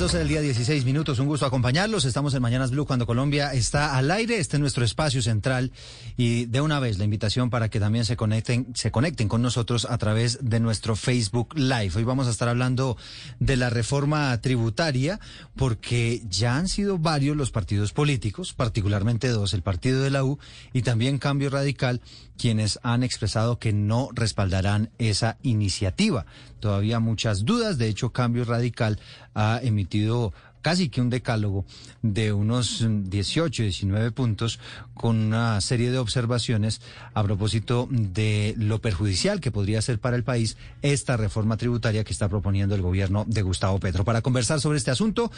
[0.00, 1.18] Las 12 del día, 16 minutos.
[1.18, 2.06] Un gusto acompañarlos.
[2.06, 4.38] Estamos en Mañanas Blue cuando Colombia está al aire.
[4.38, 5.72] Este es nuestro espacio central.
[6.16, 9.86] Y de una vez la invitación para que también se conecten, se conecten con nosotros
[9.90, 11.92] a través de nuestro Facebook Live.
[11.96, 12.96] Hoy vamos a estar hablando
[13.40, 15.20] de la reforma tributaria
[15.54, 20.38] porque ya han sido varios los partidos políticos, particularmente dos, el partido de la U
[20.72, 22.00] y también Cambio Radical,
[22.38, 26.24] quienes han expresado que no respaldarán esa iniciativa.
[26.60, 27.76] Todavía muchas dudas.
[27.78, 28.98] De hecho, Cambio Radical
[29.34, 31.64] ha emitido casi que un decálogo
[32.02, 34.58] de unos 18, 19 puntos
[34.94, 36.80] con una serie de observaciones
[37.14, 42.12] a propósito de lo perjudicial que podría ser para el país esta reforma tributaria que
[42.12, 44.04] está proponiendo el gobierno de Gustavo Petro.
[44.04, 45.30] Para conversar sobre este asunto,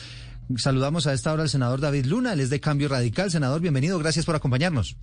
[0.57, 3.31] saludamos a esta hora al senador David Luna, él es de Cambio Radical.
[3.31, 4.97] Senador, bienvenido, gracias por acompañarnos.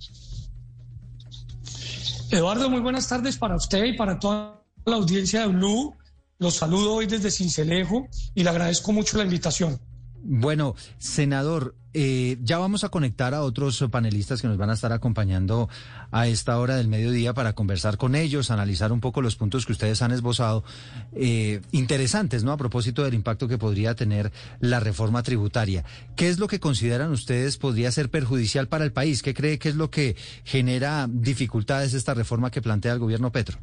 [2.30, 5.96] Eduardo, muy buenas tardes para usted y para toda la audiencia de Blue.
[6.40, 9.78] Los saludo hoy desde Cincelejo y le agradezco mucho la invitación.
[10.22, 14.90] Bueno, senador, eh, ya vamos a conectar a otros panelistas que nos van a estar
[14.90, 15.68] acompañando
[16.10, 19.72] a esta hora del mediodía para conversar con ellos, analizar un poco los puntos que
[19.72, 20.64] ustedes han esbozado,
[21.12, 22.52] eh, interesantes, ¿no?
[22.52, 25.84] A propósito del impacto que podría tener la reforma tributaria.
[26.16, 29.22] ¿Qué es lo que consideran ustedes podría ser perjudicial para el país?
[29.22, 33.58] ¿Qué cree que es lo que genera dificultades esta reforma que plantea el gobierno Petro?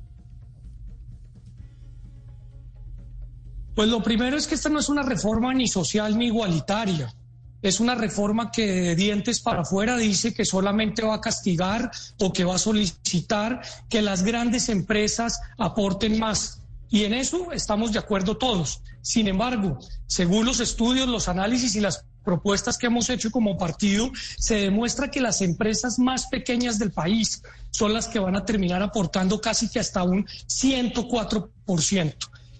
[3.78, 7.14] Pues lo primero es que esta no es una reforma ni social ni igualitaria.
[7.62, 12.34] Es una reforma que de dientes para afuera dice que solamente va a castigar o
[12.34, 16.64] que va a solicitar que las grandes empresas aporten más.
[16.90, 18.82] Y en eso estamos de acuerdo todos.
[19.04, 24.10] Sin embargo, según los estudios, los análisis y las propuestas que hemos hecho como partido,
[24.40, 28.82] se demuestra que las empresas más pequeñas del país son las que van a terminar
[28.82, 32.16] aportando casi que hasta un 104%.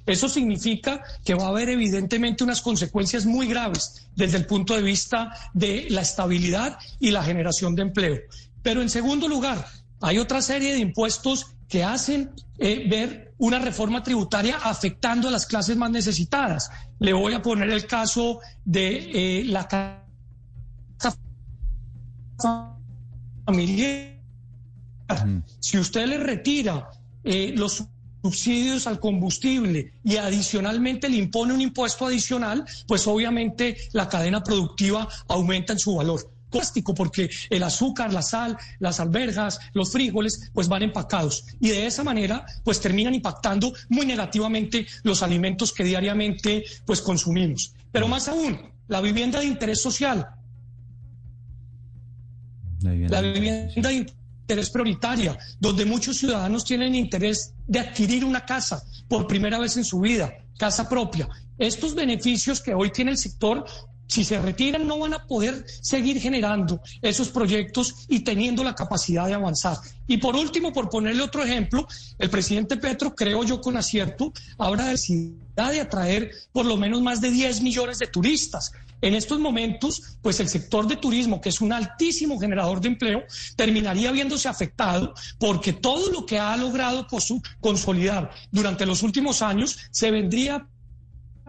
[0.08, 4.82] Eso significa que va a haber evidentemente unas consecuencias muy graves desde el punto de
[4.82, 8.18] vista de la estabilidad y la generación de empleo.
[8.64, 9.68] Pero en segundo lugar,
[10.00, 15.46] hay otra serie de impuestos que hacen eh, ver una reforma tributaria afectando a las
[15.46, 16.72] clases más necesitadas.
[17.00, 20.04] Le voy a poner el caso de eh, la
[23.46, 24.18] familiar.
[25.60, 26.90] Si usted le retira
[27.24, 27.86] eh, los
[28.28, 35.08] subsidios al combustible y adicionalmente le impone un impuesto adicional, pues obviamente la cadena productiva
[35.30, 40.68] aumenta en su valor plástico porque el azúcar, la sal, las albergas, los frijoles, pues
[40.68, 46.66] van empacados y de esa manera pues terminan impactando muy negativamente los alimentos que diariamente
[46.86, 47.74] pues consumimos.
[47.94, 50.28] Pero más aún, la vivienda de interés social.
[52.82, 59.28] La vivienda, de interés prioritaria, donde muchos ciudadanos tienen interés de adquirir una casa por
[59.28, 61.28] primera vez en su vida, casa propia.
[61.58, 63.66] Estos beneficios que hoy tiene el sector
[64.08, 69.28] si se retiran no van a poder seguir generando esos proyectos y teniendo la capacidad
[69.28, 69.78] de avanzar.
[70.08, 71.86] Y por último, por ponerle otro ejemplo,
[72.18, 77.20] el presidente Petro, creo yo con acierto, habrá decidido de atraer por lo menos más
[77.20, 78.72] de 10 millones de turistas.
[79.02, 83.24] En estos momentos, pues el sector de turismo, que es un altísimo generador de empleo,
[83.56, 87.08] terminaría viéndose afectado porque todo lo que ha logrado
[87.60, 90.68] consolidar durante los últimos años se vendría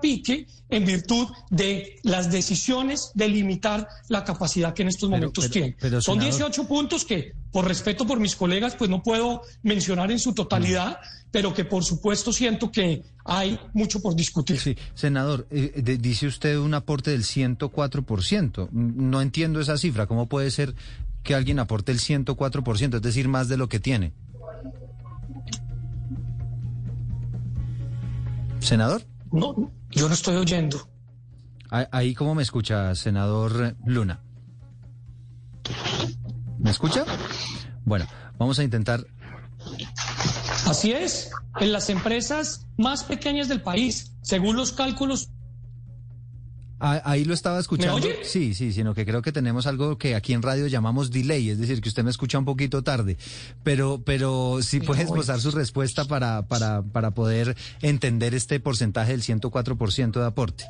[0.01, 5.77] pique en virtud de las decisiones de limitar la capacidad que en estos momentos tiene.
[6.01, 10.35] Son 18 puntos que, por respeto por mis colegas, pues no puedo mencionar en su
[10.35, 10.99] totalidad,
[11.31, 14.59] pero que por supuesto siento que hay mucho por discutir.
[14.59, 18.71] Sí, senador, eh, dice usted un aporte del 104%.
[18.71, 20.07] No entiendo esa cifra.
[20.07, 20.75] ¿Cómo puede ser
[21.23, 24.13] que alguien aporte el 104%, es decir, más de lo que tiene?
[28.61, 29.03] Senador.
[29.31, 30.89] No, yo no estoy oyendo.
[31.71, 34.21] Ahí, ¿cómo me escucha, senador Luna?
[36.59, 37.05] ¿Me escucha?
[37.85, 38.07] Bueno,
[38.39, 39.07] vamos a intentar.
[40.67, 41.31] Así es,
[41.61, 45.31] en las empresas más pequeñas del país, según los cálculos
[46.81, 48.07] Ahí lo estaba escuchando.
[48.23, 51.59] Sí, sí, sino que creo que tenemos algo que aquí en radio llamamos delay, es
[51.59, 53.17] decir, que usted me escucha un poquito tarde.
[53.65, 59.23] Pero, pero sí puede esbozar su respuesta para, para, para poder entender este porcentaje del
[59.23, 60.67] 104% de aporte.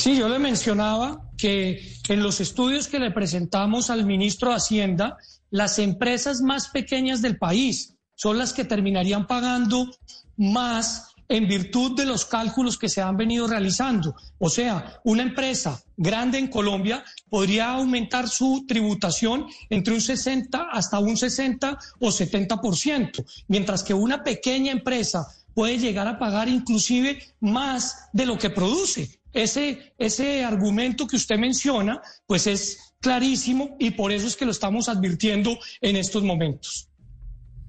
[0.00, 5.18] Sí, yo le mencionaba que en los estudios que le presentamos al ministro de Hacienda,
[5.50, 9.90] las empresas más pequeñas del país son las que terminarían pagando
[10.38, 14.14] más en virtud de los cálculos que se han venido realizando.
[14.38, 20.98] O sea, una empresa grande en Colombia podría aumentar su tributación entre un 60 hasta
[20.98, 28.08] un 60 o 70%, mientras que una pequeña empresa puede llegar a pagar inclusive más
[28.14, 29.19] de lo que produce.
[29.32, 34.50] Ese, ese argumento que usted menciona, pues es clarísimo y por eso es que lo
[34.50, 36.89] estamos advirtiendo en estos momentos.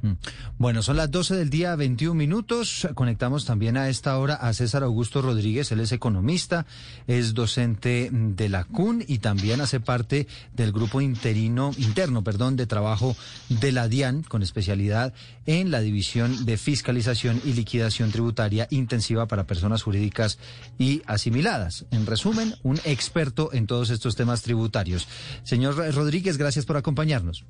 [0.02, 0.14] Mm.
[0.58, 2.88] Bueno, son las 12 del día, 21 minutos.
[2.96, 5.72] Conectamos también a esta hora a César Augusto Rodríguez.
[5.72, 6.66] Él es economista,
[7.08, 12.68] es docente de la CUN y también hace parte del grupo interino, interno, perdón, de
[12.68, 13.16] trabajo
[13.50, 15.14] de la DIAN, con especialidad
[15.46, 20.40] en la división de fiscalización y liquidación tributaria intensiva para personas jurídicas
[20.78, 21.86] y asimiladas.
[21.92, 25.08] En resumen, un experto en todos estos temas tributarios.
[25.44, 27.46] Señor Rodríguez, gracias por acompañarnos.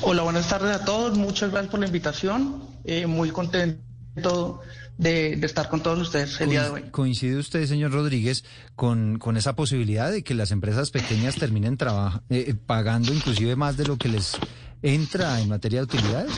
[0.00, 1.18] Hola, buenas tardes a todos.
[1.18, 2.62] Muchas gracias por la invitación.
[2.84, 4.60] Eh, muy contento
[4.96, 6.82] de, estar con todos ustedes el día de hoy.
[6.92, 8.44] ¿Coincide usted, señor Rodríguez,
[8.76, 13.76] con, con esa posibilidad de que las empresas pequeñas terminen eh, eh, pagando inclusive más
[13.76, 14.38] de lo que les
[14.82, 16.32] entra en materia de utilidades?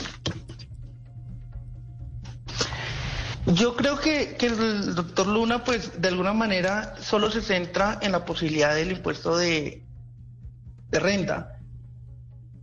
[3.46, 8.12] Yo creo que, que, el doctor Luna, pues de alguna manera solo se centra en
[8.12, 9.84] la posibilidad del impuesto de,
[10.90, 11.59] de renta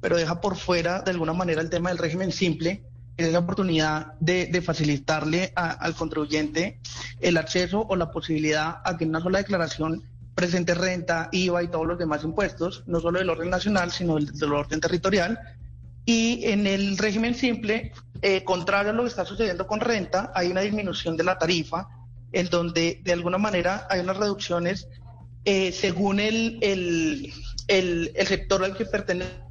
[0.01, 2.83] pero deja por fuera de alguna manera el tema del régimen simple,
[3.17, 6.79] es la oportunidad de, facilitarle al contribuyente
[7.19, 10.03] el acceso o la posibilidad a que en una sola declaración
[10.35, 14.31] presente renta, IVA y todos los demás impuestos, no solo del orden nacional, sino del,
[14.33, 15.39] del orden territorial.
[16.05, 17.91] Y en el régimen simple,
[18.21, 21.88] eh, contrario a lo que está sucediendo con renta, hay una disminución de la tarifa,
[22.31, 24.88] en donde de alguna manera hay unas reducciones
[25.43, 27.33] eh, según el, el,
[27.67, 29.46] el sector al que pertenece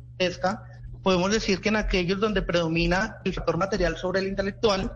[1.02, 4.92] podemos decir que en aquellos donde predomina el factor material sobre el intelectual,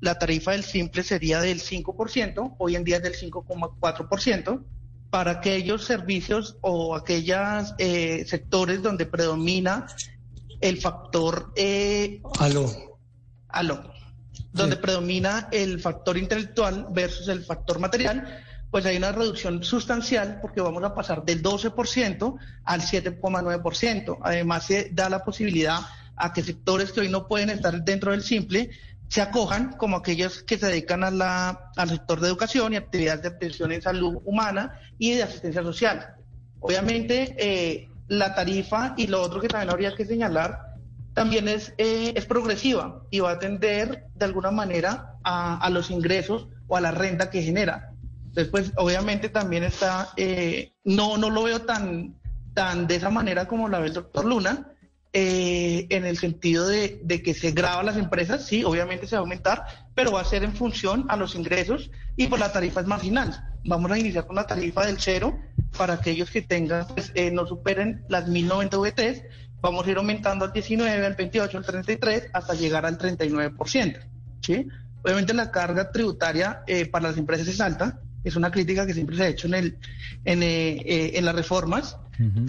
[0.00, 4.64] la tarifa del simple sería del 5%, hoy en día es del 5,4%.
[5.10, 9.86] Para aquellos servicios o aquellos eh, sectores donde predomina
[10.60, 11.52] el factor...
[11.54, 12.66] Eh, aló.
[13.48, 13.92] Aló.
[14.52, 18.42] Donde predomina el factor intelectual versus el factor material,
[18.72, 24.18] pues hay una reducción sustancial porque vamos a pasar del 12% al 7,9%.
[24.22, 25.78] Además, se da la posibilidad
[26.16, 28.70] a que sectores que hoy no pueden estar dentro del simple
[29.08, 33.20] se acojan, como aquellos que se dedican a la, al sector de educación y actividades
[33.20, 36.14] de atención en salud humana y de asistencia social.
[36.60, 40.76] Obviamente, eh, la tarifa y lo otro que también habría que señalar
[41.12, 45.90] también es, eh, es progresiva y va a atender de alguna manera a, a los
[45.90, 47.91] ingresos o a la renta que genera.
[48.32, 52.14] Después, obviamente también está, eh, no, no lo veo tan,
[52.54, 54.68] tan de esa manera como la ve el doctor Luna,
[55.12, 59.20] eh, en el sentido de, que se graba las empresas, sí, obviamente se va a
[59.20, 59.64] aumentar,
[59.94, 63.50] pero va a ser en función a los ingresos y por la tarifa es marginal.
[63.66, 65.38] Vamos a iniciar con la tarifa del cero
[65.76, 69.22] para aquellos que tengan, pues, eh, no superen las 1090 VTs,
[69.60, 74.00] vamos a ir aumentando al 19, al 28, al 33, hasta llegar al 39%.
[74.40, 74.66] ¿sí?
[75.04, 79.22] Obviamente la carga tributaria para las empresas es alta, es una crítica que siempre se
[79.22, 79.78] ha hecho en, el,
[80.24, 81.96] en, eh, eh, en las reformas,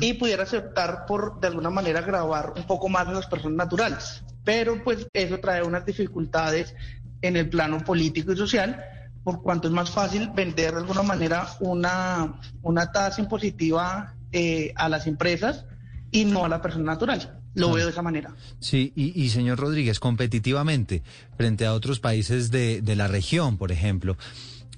[0.02, 4.24] y pudiera aceptar por, de alguna manera, grabar un poco más a las personas naturales.
[4.44, 6.76] Pero pues eso trae unas dificultades
[7.24, 8.84] en el plano político y social,
[9.24, 14.90] por cuanto es más fácil vender de alguna manera una, una tasa impositiva eh, a
[14.90, 15.66] las empresas
[16.12, 17.40] y no a la persona natural.
[17.56, 18.36] Lo veo de esa manera.
[18.60, 21.04] Sí, y, y, señor Rodríguez, competitivamente,
[21.38, 24.18] frente a otros países de, de la región, por ejemplo,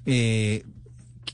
[0.06, 0.64] eh,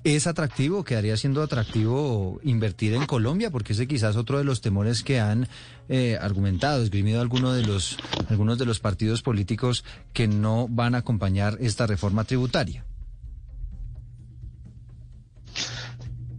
[0.03, 3.51] ¿Es atractivo, quedaría siendo atractivo invertir en Colombia?
[3.51, 5.47] Porque ese quizás otro de los temores que han
[5.89, 7.97] eh, argumentado, esgrimido algunos de los,
[8.29, 9.83] algunos de los partidos políticos
[10.13, 12.83] que no van a acompañar esta reforma tributaria.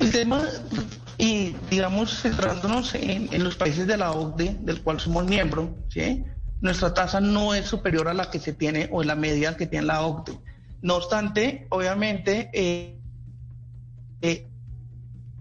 [0.00, 0.42] El tema,
[1.16, 6.25] y digamos, centrándonos en, los países de la OCDE, del cual somos miembros, ¿sí?
[6.61, 9.66] nuestra tasa no es superior a la que se tiene o en la media que
[9.66, 10.38] tiene la OCDE.
[10.80, 12.99] No obstante, obviamente, eh,
[14.23, 14.47] eh,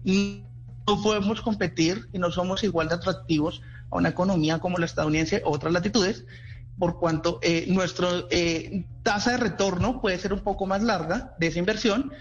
[0.04, 5.42] no podemos competir y no somos igual de atractivos a una economía como la estadounidense
[5.44, 6.24] o otras latitudes,
[6.78, 11.46] por cuanto eh, nuestra eh, tasa de retorno puede ser un poco más larga de
[11.46, 12.12] esa inversión,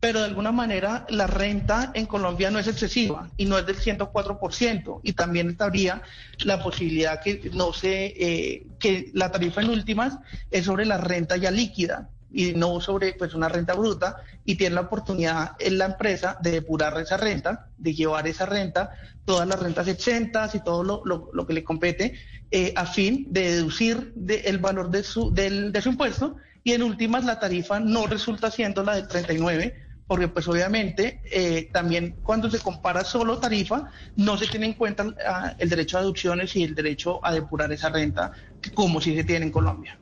[0.00, 3.76] pero de alguna manera la renta en Colombia no es excesiva y no es del
[3.76, 6.02] 104%, y también estaría
[6.44, 10.18] la posibilidad que no sé, que la tarifa en últimas
[10.50, 14.76] es sobre la renta ya líquida y no sobre pues una renta bruta y tiene
[14.76, 18.90] la oportunidad en la empresa de depurar esa renta, de llevar esa renta,
[19.24, 22.14] todas las rentas exentas y todo lo, lo, que le compete
[22.50, 26.82] eh, a fin de deducir el valor de su, del, de su impuesto y en
[26.82, 29.74] últimas la tarifa no resulta siendo la del 39
[30.06, 35.06] porque pues obviamente eh, también cuando se compara solo tarifa no se tiene en cuenta
[35.24, 38.32] ah, el derecho a deducciones y el derecho a depurar esa renta
[38.74, 40.00] como si se tiene en Colombia.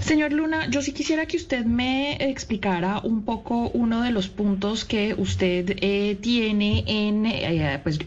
[0.00, 4.84] Señor Luna, yo sí quisiera que usted me explicara un poco uno de los puntos
[4.84, 7.98] que usted eh, tiene en, eh, pues,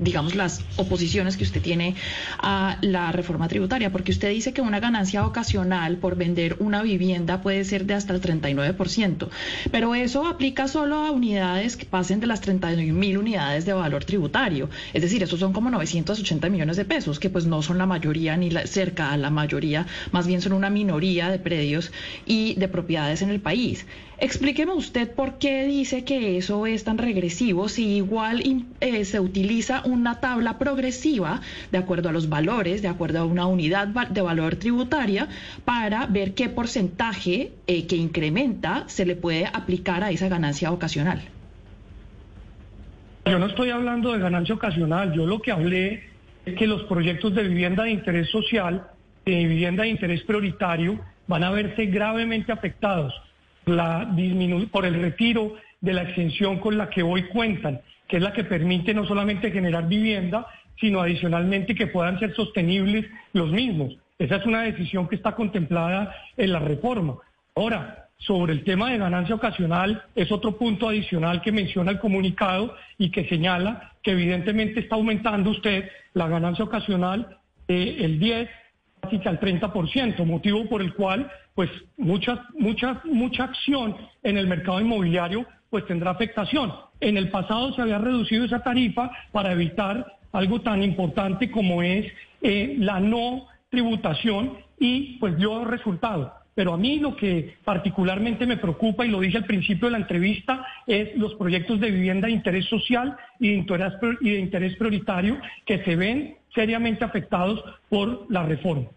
[0.00, 1.94] digamos, las oposiciones que usted tiene
[2.38, 7.42] a la reforma tributaria, porque usted dice que una ganancia ocasional por vender una vivienda
[7.42, 9.28] puede ser de hasta el 39%,
[9.70, 14.04] pero eso aplica solo a unidades que pasen de las 39 mil unidades de valor
[14.04, 17.86] tributario, es decir, esos son como 980 millones de pesos, que pues no son la
[17.86, 21.92] mayoría ni cerca a la mayoría, más bien son una minoría de predios
[22.24, 23.86] y de propiedades en el país.
[24.18, 28.42] Explíqueme usted por qué dice que eso es tan regresivo si igual
[28.80, 31.40] eh, se utiliza una tabla progresiva
[31.72, 35.28] de acuerdo a los valores, de acuerdo a una unidad de valor tributaria,
[35.64, 41.22] para ver qué porcentaje eh, que incrementa se le puede aplicar a esa ganancia ocasional.
[43.26, 46.04] Yo no estoy hablando de ganancia ocasional, yo lo que hablé
[46.46, 48.86] es que los proyectos de vivienda de interés social,
[49.24, 53.14] de vivienda de interés prioritario, van a verse gravemente afectados
[54.70, 58.44] por el retiro de la exención con la que hoy cuentan, que es la que
[58.44, 60.46] permite no solamente generar vivienda,
[60.78, 63.96] sino adicionalmente que puedan ser sostenibles los mismos.
[64.18, 67.16] Esa es una decisión que está contemplada en la reforma.
[67.54, 72.74] Ahora, sobre el tema de ganancia ocasional, es otro punto adicional que menciona el comunicado
[72.98, 77.38] y que señala que evidentemente está aumentando usted la ganancia ocasional
[77.68, 78.48] eh, el 10
[79.24, 85.46] al 30%, motivo por el cual pues mucha, mucha, mucha acción en el mercado inmobiliario
[85.70, 86.72] pues tendrá afectación.
[87.00, 92.06] En el pasado se había reducido esa tarifa para evitar algo tan importante como es
[92.42, 96.32] eh, la no tributación y pues dio resultado.
[96.54, 99.98] Pero a mí lo que particularmente me preocupa, y lo dije al principio de la
[99.98, 105.96] entrevista, es los proyectos de vivienda de interés social y de interés prioritario que se
[105.96, 108.88] ven seriamente afectados por la reforma.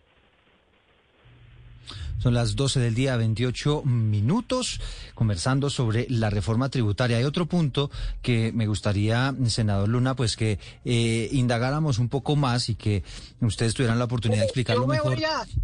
[2.20, 4.82] Son las 12 del día, 28 minutos,
[5.14, 7.18] conversando sobre la reforma tributaria.
[7.18, 7.92] Hay otro punto
[8.24, 13.04] que me gustaría, senador Luna, pues que eh, indagáramos un poco más y que
[13.40, 15.18] ustedes tuvieran la oportunidad de explicarlo mejor.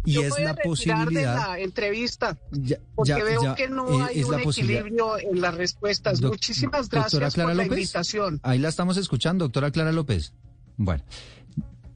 [0.04, 1.34] y es la posibilidad.
[1.34, 2.38] De la entrevista,
[2.94, 6.22] porque veo que no eh, hay un equilibrio en las respuestas.
[6.22, 8.38] Muchísimas gracias por la invitación.
[8.44, 10.32] Ahí la estamos escuchando, doctora Clara López.
[10.76, 11.02] Bueno,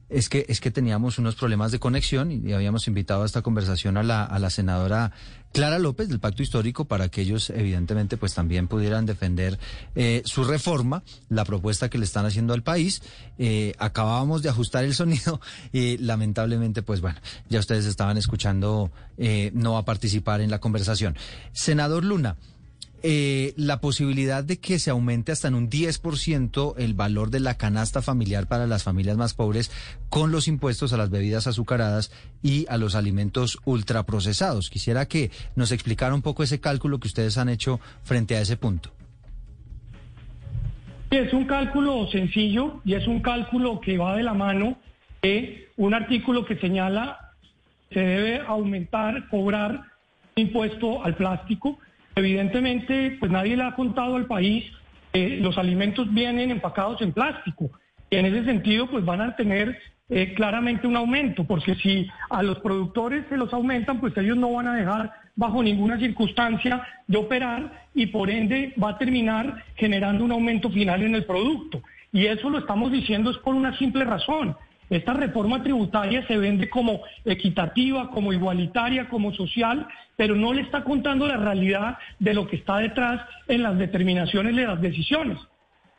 [0.09, 3.97] es que, es que teníamos unos problemas de conexión y habíamos invitado a esta conversación
[3.97, 5.11] a la, a la senadora
[5.51, 9.57] Clara López del Pacto Histórico para que ellos evidentemente pues también pudieran defender
[9.95, 13.01] eh, su reforma, la propuesta que le están haciendo al país.
[13.37, 19.51] Eh, acabábamos de ajustar el sonido y lamentablemente pues bueno, ya ustedes estaban escuchando, eh,
[19.53, 21.15] no a participar en la conversación.
[21.51, 22.37] Senador Luna.
[23.01, 27.55] Eh, la posibilidad de que se aumente hasta en un 10% el valor de la
[27.55, 29.71] canasta familiar para las familias más pobres
[30.09, 32.11] con los impuestos a las bebidas azucaradas
[32.43, 34.69] y a los alimentos ultraprocesados.
[34.69, 38.57] Quisiera que nos explicara un poco ese cálculo que ustedes han hecho frente a ese
[38.57, 38.91] punto.
[41.09, 44.77] Es un cálculo sencillo y es un cálculo que va de la mano
[45.21, 47.33] de un artículo que señala
[47.91, 49.83] se debe aumentar, cobrar
[50.35, 51.79] impuesto al plástico
[52.19, 54.65] Evidentemente, pues nadie le ha contado al país
[55.13, 57.71] que los alimentos vienen empacados en plástico.
[58.09, 62.43] Y en ese sentido, pues van a tener eh, claramente un aumento, porque si a
[62.43, 67.17] los productores se los aumentan, pues ellos no van a dejar bajo ninguna circunstancia de
[67.17, 71.81] operar y por ende va a terminar generando un aumento final en el producto.
[72.11, 74.57] Y eso lo estamos diciendo es por una simple razón.
[74.89, 80.83] Esta reforma tributaria se vende como equitativa, como igualitaria, como social, pero no le está
[80.83, 85.37] contando la realidad de lo que está detrás en las determinaciones de las decisiones.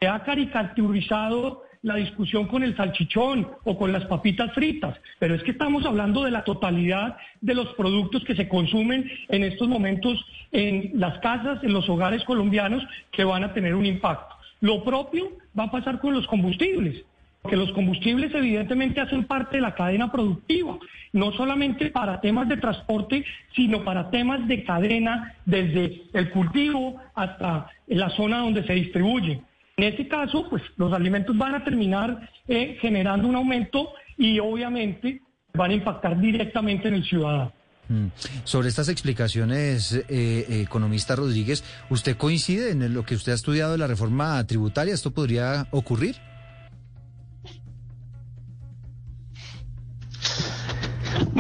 [0.01, 5.43] Se ha caricaturizado la discusión con el salchichón o con las papitas fritas, pero es
[5.43, 10.23] que estamos hablando de la totalidad de los productos que se consumen en estos momentos
[10.53, 12.83] en las casas, en los hogares colombianos,
[13.13, 14.35] que van a tener un impacto.
[14.61, 17.05] Lo propio va a pasar con los combustibles
[17.49, 20.79] que los combustibles evidentemente hacen parte de la cadena productiva,
[21.13, 27.69] no solamente para temas de transporte, sino para temas de cadena desde el cultivo hasta
[27.87, 29.41] la zona donde se distribuye.
[29.77, 35.23] En este caso, pues los alimentos van a terminar eh, generando un aumento y obviamente
[35.55, 37.53] van a impactar directamente en el ciudadano.
[37.89, 38.07] Mm.
[38.45, 43.79] Sobre estas explicaciones, eh, economista Rodríguez, ¿usted coincide en lo que usted ha estudiado de
[43.79, 44.95] la reforma tributaria?
[44.95, 46.17] ¿Esto podría ocurrir?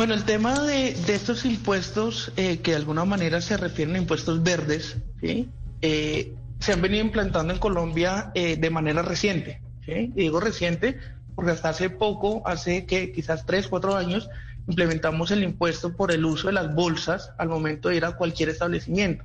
[0.00, 4.42] Bueno, el tema de, estos impuestos eh, que de alguna manera se refieren a impuestos
[4.42, 9.61] verdes, eh, se han venido implantando en Colombia eh, de manera reciente.
[9.87, 10.99] Y digo reciente
[11.35, 14.30] porque hasta hace poco, hace que quizás tres, cuatro años,
[14.66, 18.49] implementamos el impuesto por el uso de las bolsas al momento de ir a cualquier
[18.49, 19.25] establecimiento.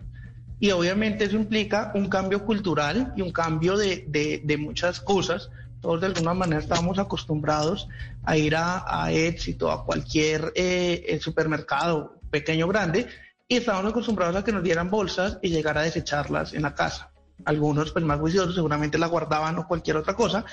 [0.60, 5.50] Y obviamente eso implica un cambio cultural y un cambio de muchas cosas
[5.86, 7.88] todos de alguna manera estábamos acostumbrados
[8.24, 13.08] a ir a, éxito, a cualquier eh, supermercado, pequeño o grande,
[13.48, 17.12] y estábamos acostumbrados a que nos dieran bolsas y llegar a desecharlas en la casa.
[17.46, 20.44] Algunos, pues más juiciosos, seguramente la guardaban o cualquier otra cosa,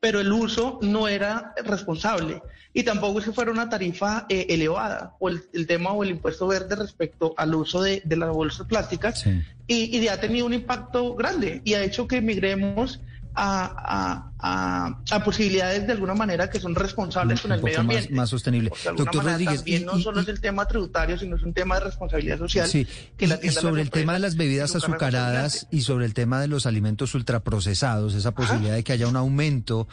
[0.00, 5.14] pero el uso no era responsable y tampoco es que fuera una tarifa eh, elevada
[5.18, 9.26] o el, tema o el impuesto verde respecto al uso de, las bolsas plásticas
[9.66, 13.00] y, y, ha tenido un impacto grande y ha hecho que migremos
[13.34, 18.12] a, a, posibilidades de alguna manera que son responsables con el medio ambiente.
[18.12, 18.70] Más, sostenible.
[18.96, 19.56] Doctor Rodríguez.
[19.56, 22.68] También no solo es el tema tributario, sino es un tema de responsabilidad social.
[22.68, 26.48] Sí, que y, sobre el tema de las bebidas azucaradas y sobre el tema de
[26.48, 29.88] los alimentos ultraprocesados, esa posibilidad de que haya un aumento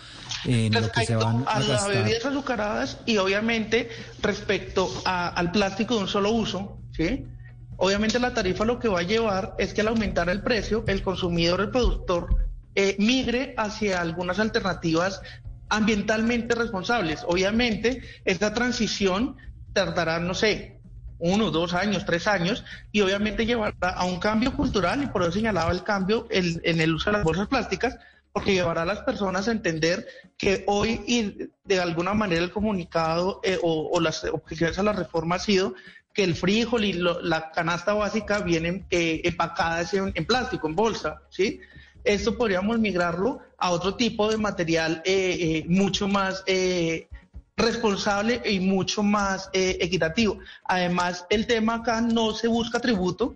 [0.45, 3.89] en lo que se van a, a las bebidas azucaradas y obviamente
[4.21, 7.25] respecto al plástico de un solo uso, ¿sí?
[7.77, 11.03] Obviamente la tarifa lo que va a llevar es que al aumentar el precio, el
[11.03, 12.46] consumidor, el productor,
[12.79, 15.21] eh, migre hacia algunas alternativas
[15.67, 17.25] ambientalmente responsables.
[17.27, 19.35] Obviamente, esta transición
[19.73, 20.79] tardará, no sé,
[21.17, 25.31] uno, dos años, tres años, y obviamente llevará a un cambio cultural, y por eso
[25.31, 27.97] señalaba el cambio en el uso de las bolsas plásticas,
[28.31, 30.05] porque llevará a las personas a entender
[30.37, 35.37] que hoy y de alguna manera el comunicado eh, o, las objeciones a la reforma
[35.37, 35.73] ha sido
[36.13, 41.59] que el frijol y la canasta básica vienen eh, empacadas en, plástico, en bolsa, ¿sí?
[42.07, 47.07] Esto podríamos migrarlo a otro tipo de material eh, eh, mucho más eh,
[47.55, 50.39] responsable y mucho más equitativo.
[50.65, 53.35] Además, el tema acá no se busca tributo.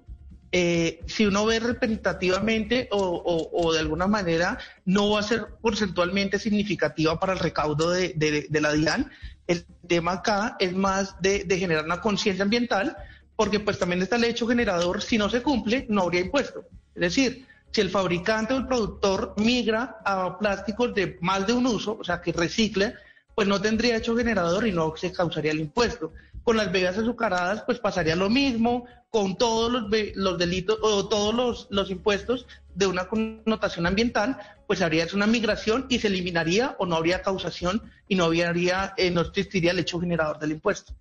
[0.51, 7.33] si uno ve representativamente o, de alguna manera no va a ser porcentualmente significativa para
[7.33, 9.09] el recaudo de, la DIAN,
[9.47, 12.95] el tema acá es más de, de generar una conciencia ambiental,
[13.35, 16.63] porque pues también está el hecho generador, si no se cumple, no habría impuesto.
[16.93, 21.65] Es decir, si el fabricante o el productor migra a plásticos de más de un
[21.67, 22.95] uso, o sea, que recicle,
[23.33, 26.13] pues no tendría hecho generador y no se causaría el impuesto.
[26.43, 31.67] Con las bebidas azucaradas, pues pasaría lo mismo, con todos los, delitos o todos los,
[31.69, 36.95] los, impuestos de una connotación ambiental, pues habría una migración y se eliminaría o no
[36.95, 40.93] habría causación y no habría, eh, no existiría el hecho generador del impuesto.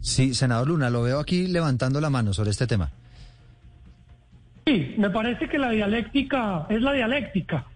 [0.00, 2.92] Sí, senador Luna, lo veo aquí levantando la mano sobre este tema.
[4.66, 7.66] Sí, me parece que la dialéctica es la dialéctica.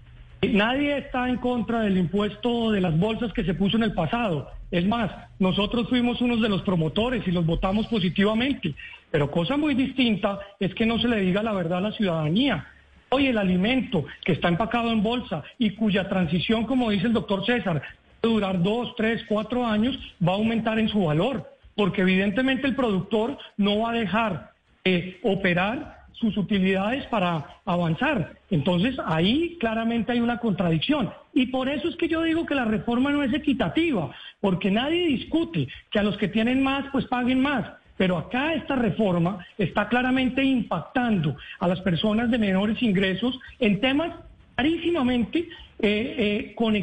[0.40, 4.50] Nadie está en contra del impuesto de las bolsas que se puso en el pasado.
[4.70, 8.74] Es más, nosotros fuimos unos de los promotores y los votamos positivamente.
[9.10, 12.66] Pero cosa muy distinta es que no se le diga la verdad a la ciudadanía.
[13.10, 17.44] Hoy el alimento que está empacado en bolsa y cuya transición, como dice el doctor
[17.44, 17.82] César,
[18.20, 21.50] puede durar dos, tres, cuatro años, va a aumentar en su valor.
[21.74, 24.52] Porque evidentemente el productor no va a dejar
[24.84, 28.36] de operar sus utilidades para avanzar.
[28.50, 31.10] Entonces ahí claramente hay una contradicción.
[31.34, 35.06] Y por eso es que yo digo que la reforma no es equitativa, porque nadie
[35.06, 37.64] discute que a los que tienen más pues paguen más.
[37.96, 44.12] Pero acá esta reforma está claramente impactando a las personas de menores ingresos en temas
[44.54, 45.48] clarísimamente
[45.80, 46.74] eh, eh, con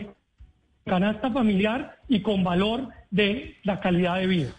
[0.86, 4.50] canasta familiar y con valor de la calidad de vida.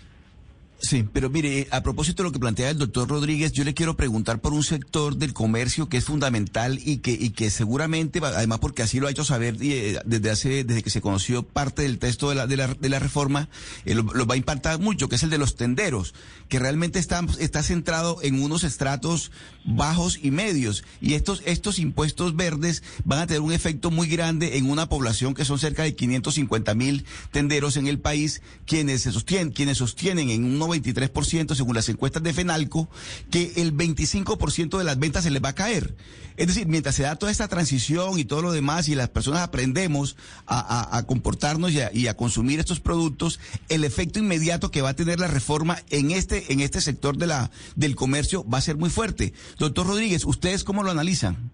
[0.79, 3.97] Sí, pero mire, a propósito de lo que plantea el doctor Rodríguez, yo le quiero
[3.97, 8.59] preguntar por un sector del comercio que es fundamental y que, y que seguramente, además
[8.59, 11.99] porque así lo ha hecho saber eh, desde hace, desde que se conoció parte del
[11.99, 13.49] texto de la, de la, de la reforma,
[13.87, 16.15] eh, lo, va a impactar mucho, que es el de los tenderos,
[16.49, 19.31] que realmente está, está centrado en unos estratos
[19.65, 20.85] bajos y medios.
[21.01, 25.33] Y estos, estos impuestos verdes van a tener un efecto muy grande en una población
[25.33, 30.29] que son cerca de 550 mil tenderos en el país, quienes se sostienen, quienes sostienen
[30.29, 32.89] en un 23% según las encuestas de FENALCO,
[33.31, 35.95] que el 25% de las ventas se les va a caer.
[36.37, 39.41] Es decir, mientras se da toda esta transición y todo lo demás y las personas
[39.41, 45.19] aprendemos a, comportarnos y a, consumir estos productos, el efecto inmediato que va a tener
[45.19, 48.91] la reforma en este, en este sector de la, del comercio va a ser muy
[48.91, 49.33] fuerte.
[49.59, 51.51] Doctor Rodríguez, ¿ustedes cómo lo analizan?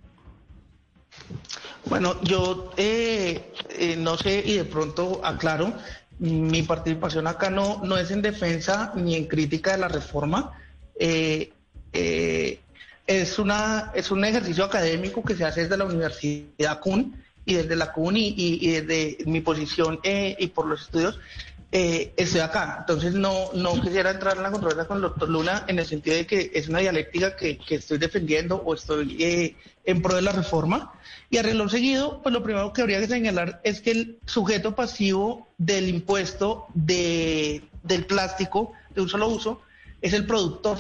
[1.87, 5.75] Bueno, yo eh, eh, no sé y de pronto aclaro,
[6.23, 10.53] mi participación acá no, no es en defensa ni en crítica de la reforma.
[10.99, 11.53] eh,
[11.93, 12.61] eh,
[13.07, 17.75] es, una, es un ejercicio académico que se hace desde la Universidad CUN y desde
[17.75, 21.19] la CUN y, desde mi posición y por los estudios
[21.73, 22.77] estoy acá.
[22.81, 26.17] Entonces no, no quisiera entrar en la controversia con el doctor Luna en el sentido
[26.17, 30.33] de que es una dialéctica que, que estoy defendiendo o estoy en pro de la
[30.33, 30.93] reforma.
[31.31, 34.75] Y a reloj seguido, pues lo primero que habría que señalar es que el sujeto
[34.75, 39.63] pasivo del impuesto de, del plástico de un solo uso
[40.03, 40.79] es el productor.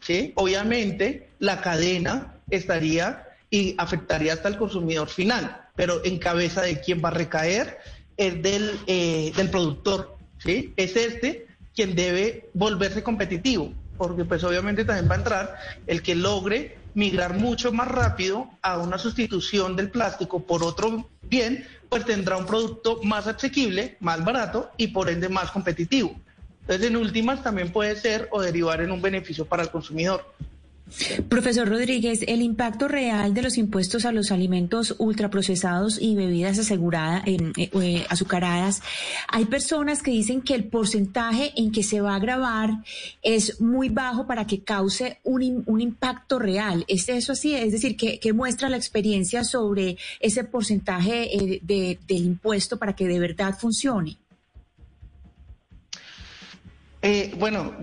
[0.00, 0.32] ¿sí?
[0.36, 7.02] Obviamente, la cadena estaría y afectaría hasta el consumidor final, pero en cabeza de quien
[7.02, 7.78] va a recaer
[8.16, 10.15] es del, eh, del productor.
[10.48, 15.56] Es este quien debe volverse competitivo, porque pues obviamente también va a entrar
[15.86, 21.66] el que logre migrar mucho más rápido a una sustitución del plástico por otro bien,
[21.88, 26.16] pues tendrá un producto más asequible, más barato y por ende más competitivo.
[26.62, 30.32] Entonces, en últimas, también puede ser o derivar en un beneficio para el consumidor.
[31.28, 37.24] Profesor Rodríguez, el impacto real de los impuestos a los alimentos ultraprocesados y bebidas aseguradas,
[37.26, 38.82] eh, eh, azucaradas,
[39.26, 42.70] hay personas que dicen que el porcentaje en que se va a grabar
[43.22, 45.42] es muy bajo para que cause un,
[45.80, 46.84] impacto real.
[46.86, 47.54] ¿Es eso así?
[47.54, 51.60] Es decir, que, muestra la experiencia sobre ese porcentaje eh,
[52.06, 54.18] del impuesto para que de verdad funcione.
[57.02, 57.74] Eh, bueno,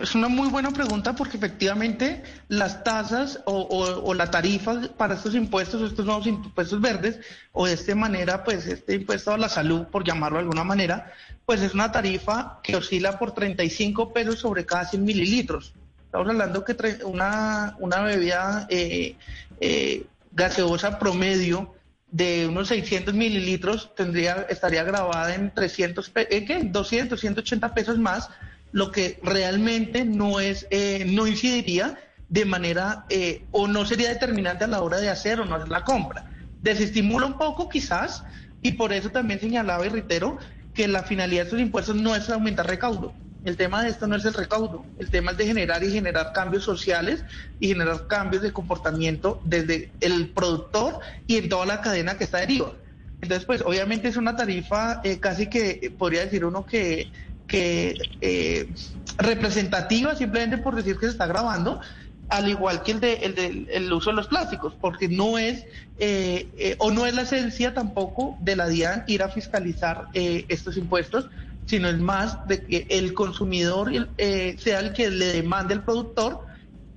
[0.00, 5.82] es una muy buena pregunta porque efectivamente las tasas o, la tarifa para estos impuestos,
[5.82, 7.18] estos nuevos impuestos verdes,
[7.52, 11.12] o de esta manera, pues este impuesto a la salud, por llamarlo de alguna manera,
[11.46, 15.72] pues es una tarifa que oscila por 35 pesos sobre cada 100 mililitros.
[16.04, 19.16] Estamos hablando que una, una bebida eh,
[19.60, 21.74] eh, gaseosa promedio
[22.10, 26.60] de unos 600 mililitros tendría estaría grabada en 300, ¿en qué?
[26.64, 28.30] 200, 180 pesos más
[28.72, 34.64] lo que realmente no es, eh, no incidiría de manera eh, o no sería determinante
[34.64, 36.30] a la hora de hacer o no hacer la compra.
[36.62, 38.24] Desestimula un poco quizás
[38.62, 40.38] y por eso también señalaba y reitero
[40.74, 43.14] que la finalidad de estos impuestos no es aumentar recaudo.
[43.44, 46.32] El tema de esto no es el recaudo, el tema es de generar y generar
[46.32, 47.24] cambios sociales
[47.60, 52.38] y generar cambios de comportamiento desde el productor y en toda la cadena que está
[52.38, 52.72] deriva.
[53.20, 57.10] Entonces, pues obviamente es una tarifa eh, casi que podría decir uno que
[57.48, 58.68] que eh,
[59.16, 61.80] representativa simplemente por decir que se está grabando,
[62.28, 65.64] al igual que el de, el el uso de los plásticos, porque no es
[65.98, 70.76] eh, eh, o no es la esencia tampoco de la DIAN ir a fiscalizar estos
[70.76, 71.30] impuestos,
[71.64, 73.90] sino es más de que el consumidor
[74.58, 76.46] sea el que le demande al productor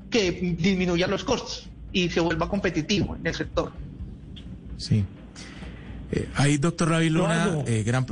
[0.09, 3.71] que disminuya los costos y se vuelva competitivo en el sector.
[4.77, 5.05] Sí.
[6.35, 8.05] ahí, doctor Ravi Luna, gran...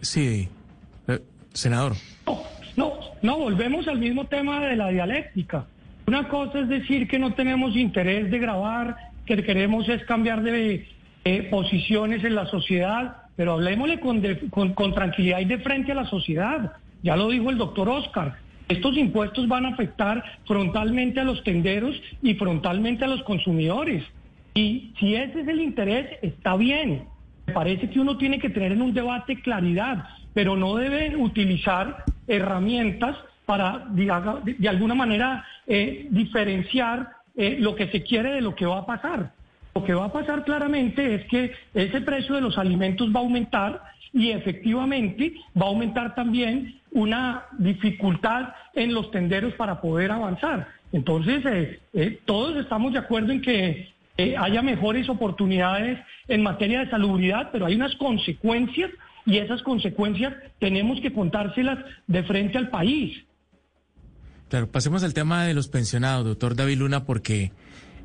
[0.00, 0.48] sí,
[1.52, 1.92] senador.
[2.26, 2.42] No,
[2.76, 5.66] no, no, volvemos al mismo tema de la dialéctica.
[6.06, 10.86] Una cosa es decir que no tenemos interés de grabar, que queremos es cambiar de
[11.24, 16.06] eh, posiciones en la sociedad, pero hablemosle con, con, tranquilidad y de frente a la
[16.06, 16.72] sociedad.
[17.02, 18.36] Ya lo dijo el doctor Oscar.
[18.68, 24.04] Estos impuestos van a afectar frontalmente a los tenderos y frontalmente a los consumidores.
[24.54, 27.04] Y si ese es el interés, está bien.
[27.52, 33.16] Parece que uno tiene que tener en un debate claridad pero no deben utilizar herramientas
[33.46, 38.78] para, de, alguna manera, eh, diferenciar eh, lo que se quiere de lo que va
[38.78, 39.32] a pasar.
[39.74, 43.22] Lo que va a pasar claramente es que ese precio de los alimentos va a
[43.22, 50.68] aumentar y efectivamente va a aumentar también una dificultad en los tenderos para poder avanzar.
[50.92, 55.98] Entonces, eh, todos estamos de acuerdo en que haya mejores oportunidades
[56.28, 58.90] en materia de salubridad, pero hay unas consecuencias
[59.24, 63.24] y esas consecuencias tenemos que contárselas de frente al país.
[64.48, 67.52] Claro, pasemos al tema de los pensionados, doctor David Luna, porque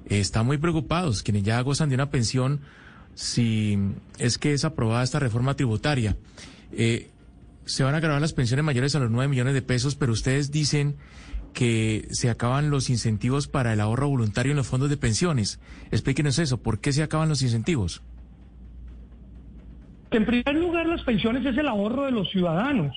[0.10, 2.62] eh, están muy preocupados quienes ya gozan de una pensión
[3.16, 3.78] si
[4.20, 6.16] es que es aprobada esta reforma tributaria.
[6.72, 7.10] Eh,
[7.66, 10.52] se van a grabar las pensiones mayores a los 9 millones de pesos, pero ustedes
[10.52, 10.96] dicen
[11.58, 15.60] que se acaban los incentivos para el ahorro voluntario en los fondos de pensiones.
[15.90, 18.04] Explíquenos eso, ¿por qué se acaban los incentivos?
[20.12, 22.96] En primer lugar, las pensiones es el ahorro de los ciudadanos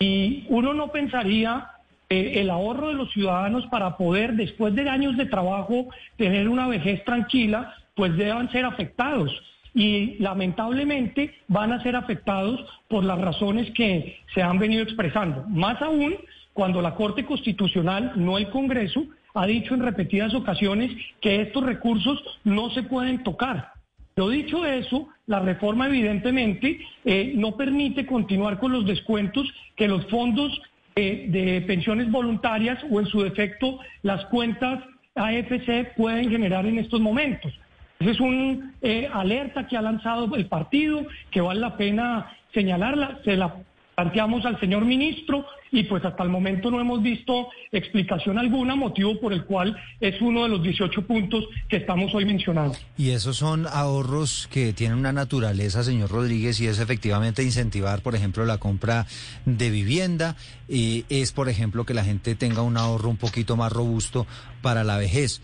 [0.00, 1.68] y uno no pensaría
[2.08, 5.86] que el ahorro de los ciudadanos para poder, después de años de trabajo,
[6.16, 9.30] tener una vejez tranquila, pues deban ser afectados.
[9.74, 15.44] Y lamentablemente van a ser afectados por las razones que se han venido expresando.
[15.48, 16.16] Más aún
[16.52, 22.22] cuando la Corte Constitucional, no el Congreso, ha dicho en repetidas ocasiones que estos recursos
[22.44, 23.72] no se pueden tocar.
[24.14, 30.04] Lo dicho eso, la reforma evidentemente eh, no permite continuar con los descuentos que los
[30.06, 30.60] fondos
[30.94, 34.84] eh, de pensiones voluntarias o en su defecto las cuentas
[35.14, 37.52] AFC pueden generar en estos momentos.
[38.00, 43.20] Esa es una eh, alerta que ha lanzado el partido, que vale la pena señalarla.
[43.24, 43.54] Se la
[43.94, 49.18] planteamos al señor ministro y pues hasta el momento no hemos visto explicación alguna, motivo
[49.18, 52.76] por el cual es uno de los 18 puntos que estamos hoy mencionando.
[52.98, 58.14] Y esos son ahorros que tienen una naturaleza, señor Rodríguez, y es efectivamente incentivar, por
[58.14, 59.06] ejemplo, la compra
[59.46, 60.36] de vivienda,
[60.68, 64.26] y es, por ejemplo, que la gente tenga un ahorro un poquito más robusto
[64.60, 65.40] para la vejez.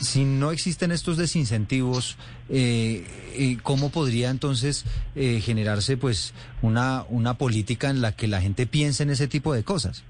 [0.00, 2.16] Si no existen estos desincentivos,
[2.48, 8.66] eh, ¿cómo podría entonces eh, generarse pues una, una política en la que la gente
[8.66, 9.69] piense en ese tipo de cosas?
[9.70, 10.02] Cosas?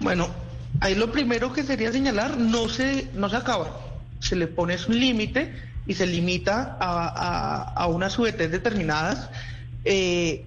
[0.00, 0.28] Bueno,
[0.80, 3.80] ahí lo primero que sería señalar, no se, no se acaba.
[4.18, 5.54] Se le pone un límite
[5.86, 9.30] y se limita a, a, unas UETs determinadas.
[9.86, 10.44] Eh,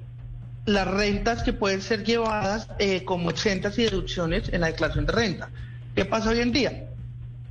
[0.68, 5.14] las rentas que pueden ser llevadas eh, como exentas y deducciones en la declaración de
[5.14, 5.50] renta.
[5.96, 6.90] ¿Qué pasa hoy en día?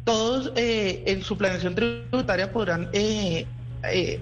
[0.04, 2.90] Todos eh, en su planeación tributaria podrán,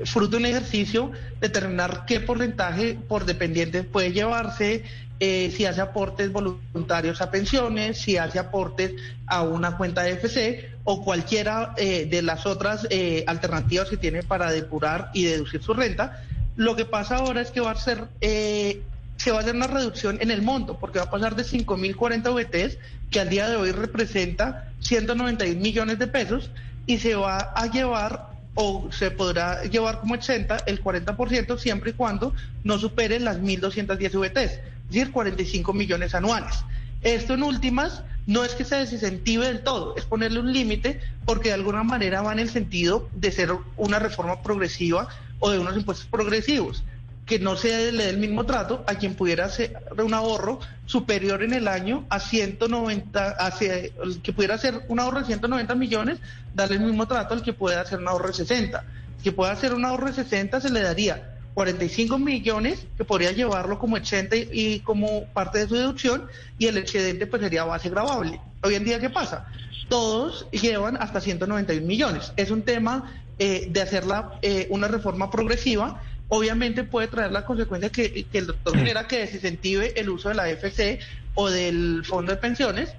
[0.05, 4.85] fruto de un ejercicio, determinar qué porcentaje por dependiente puede llevarse,
[5.23, 8.93] eh, si hace aportes voluntarios a pensiones, si hace aportes
[9.27, 14.23] a una cuenta de FC o cualquiera eh, de las otras eh, alternativas que tiene
[14.23, 16.25] para depurar y deducir su renta.
[16.57, 20.17] Lo que pasa ahora es que va a ser, se va a hacer una reducción
[20.23, 22.79] en el monto, porque va a pasar de 5.040 VTs,
[23.11, 26.51] que al día de hoy representa 191 millones de pesos,
[26.87, 31.95] y se va a llevar o se podrá llevar como exenta el 40% siempre y
[31.95, 32.35] cuando
[32.65, 34.61] no supere las 1.210 VTs
[34.91, 36.65] decir, 45 millones anuales.
[37.03, 41.49] Esto en últimas no es que se desincentive del todo, es ponerle un límite porque
[41.49, 45.09] de alguna manera va en el sentido de ser una reforma progresiva
[45.39, 46.85] o de unos impuestos progresivos,
[47.31, 51.45] que no se le dé el mismo trato a quien pudiera hacer un ahorro superior
[51.45, 53.83] en el año a 190, hacia,
[54.21, 56.19] que pudiera hacer un ahorro de 190 millones,
[56.57, 58.85] darle el mismo trato al que pueda hacer un ahorro de 60.
[59.23, 63.79] Que pueda hacer un ahorro de 60 se le daría 45 millones que podría llevarlo
[63.79, 66.27] como excedente y como parte de su deducción
[66.59, 68.41] y el excedente pues sería base grabable.
[68.65, 69.47] Hoy en día, ¿qué pasa?
[69.89, 72.33] Todos llevan hasta 191 millones.
[72.37, 76.03] Es un tema eh, de hacerla eh, una reforma progresiva.
[76.31, 80.49] Obviamente puede traer la consecuencia que, el doctor genera que desincentive el uso de la
[80.49, 81.01] FC
[81.35, 82.95] o del fondo de pensiones,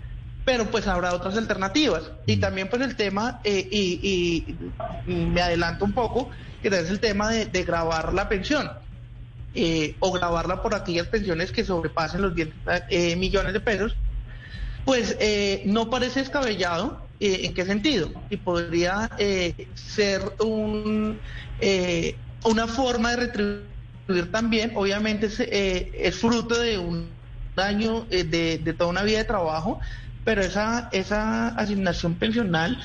[0.46, 2.12] pero pues habrá otras alternativas.
[2.26, 4.56] Y también pues el tema, eh, y
[5.08, 6.30] me adelanto un poco,
[6.62, 8.70] que es el tema de, grabar la pensión.
[9.54, 12.50] Eh, o grabarla por aquellas pensiones que sobrepasen los 10
[12.90, 13.98] eh, millones de pesos,
[14.86, 17.10] pues eh, no parece descabellado.
[17.24, 18.10] ¿En qué sentido?
[18.32, 19.12] Y podría
[19.76, 21.20] ser un,
[22.46, 27.10] una forma de retribuir también, obviamente es, fruto de un
[27.56, 28.24] año, de,
[28.58, 29.80] de, toda una vida de trabajo,
[30.24, 32.82] pero esa, esa asignación pensional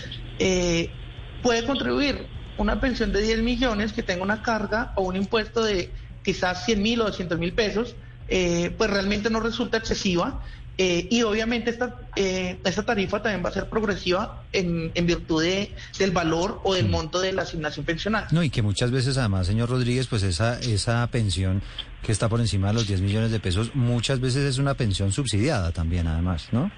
[1.42, 5.92] puede contribuir una pensión de 10 millones que tenga una carga o un impuesto de
[6.22, 7.94] quizás 100 mil o 200 mil pesos,
[8.28, 10.40] eh, pues realmente no resulta excesiva.
[10.78, 15.42] Eh, y obviamente esta, eh, esta tarifa también va a ser progresiva en, en virtud
[15.42, 18.26] de, del valor o del monto de la asignación pensional.
[18.30, 21.62] No, y que muchas veces además, señor Rodríguez, pues esa, esa pensión
[22.02, 25.12] que está por encima de los 10 millones de pesos, muchas veces es una pensión
[25.12, 26.70] subsidiada también, además, ¿no?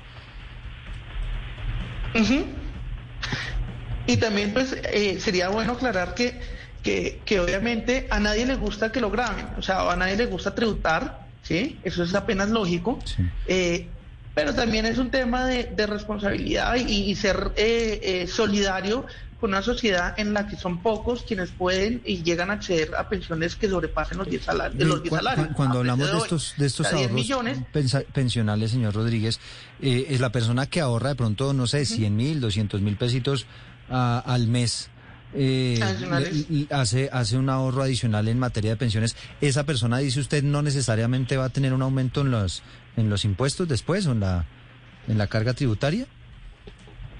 [4.07, 6.41] Y también pues eh, sería bueno aclarar que,
[6.83, 10.55] que, obviamente a nadie le gusta que lo graben, o sea, a nadie le gusta
[10.55, 11.79] tributar, ¿sí?
[11.83, 12.99] Eso es apenas lógico.
[13.47, 13.89] Eh,
[14.35, 19.07] pero también es un tema de, responsabilidad y, ser eh, solidario
[19.41, 23.09] con una sociedad en la que son pocos quienes pueden y llegan a acceder a
[23.09, 24.87] pensiones que sobrepasen los 10 salarios.
[24.87, 25.03] Los
[25.55, 27.27] Cuando hablamos de, estos, de estos ahorros
[28.13, 29.41] pensionales, señor Rodríguez,
[29.81, 33.47] es la persona que ahorra de pronto, no sé, 100 mil, 200 mil pesitos
[33.89, 34.91] al mes.
[35.35, 35.79] Eh,
[36.71, 39.17] hace, hace un ahorro adicional en materia de pensiones.
[39.41, 42.63] ¿Esa persona, dice usted, no necesariamente va a tener un aumento en los,
[42.97, 44.47] en los impuestos después o en la,
[45.07, 46.07] en la carga tributaria?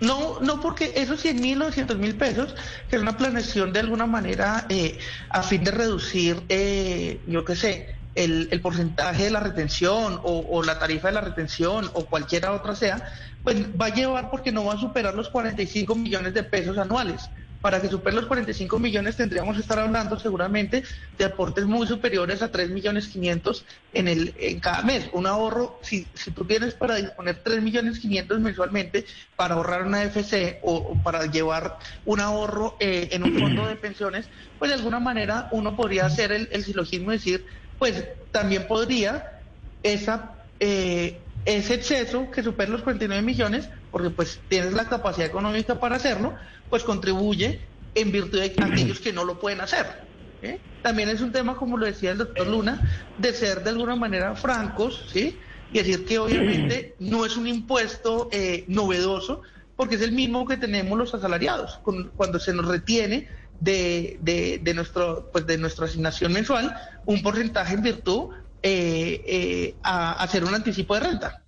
[0.01, 2.55] No, no, porque esos 100 mil o 200 mil pesos,
[2.89, 7.57] que es una planeación de alguna manera eh, a fin de reducir, eh, yo qué
[7.57, 12.07] sé, el, el, porcentaje de la retención o, o, la tarifa de la retención o
[12.07, 16.33] cualquiera otra sea, pues va a llevar porque no va a superar los 45 millones
[16.33, 17.29] de pesos anuales.
[17.61, 20.85] Para que supere los 45 millones tendríamos que estar hablando seguramente
[21.17, 25.09] de aportes muy superiores a 3 millones 500 en, el, en cada mes.
[25.13, 30.05] Un ahorro, si, si tú tienes para disponer 3 millones 500 mensualmente para ahorrar una
[30.05, 35.01] FC o, para llevar un ahorro eh, en un fondo de pensiones, pues de alguna
[35.01, 37.45] manera uno podría hacer el, el silogismo y decir,
[37.79, 39.41] pues también podría
[39.83, 45.81] esa eh, ese exceso que supera los 49 millones, porque pues tienes la capacidad económica
[45.81, 46.35] para hacerlo,
[46.71, 47.61] pues contribuye
[47.95, 49.87] en virtud de aquellos que no lo pueden hacer.
[50.43, 50.59] ¿eh?
[50.83, 52.81] También es un tema, como lo decía el doctor Luna,
[53.19, 55.37] de ser de alguna manera francos, ¿sí?
[55.73, 59.43] Y decir que obviamente no es un impuesto eh, novedoso,
[59.77, 61.81] porque es el mismo que tenemos los asalariados,
[62.17, 63.29] cuando se nos retiene
[63.61, 64.19] de,
[64.63, 66.77] de, nuestro, pues de nuestra asignación mensual
[67.07, 68.31] un porcentaje en virtud
[68.63, 71.43] eh, eh, a hacer un anticipo de renta.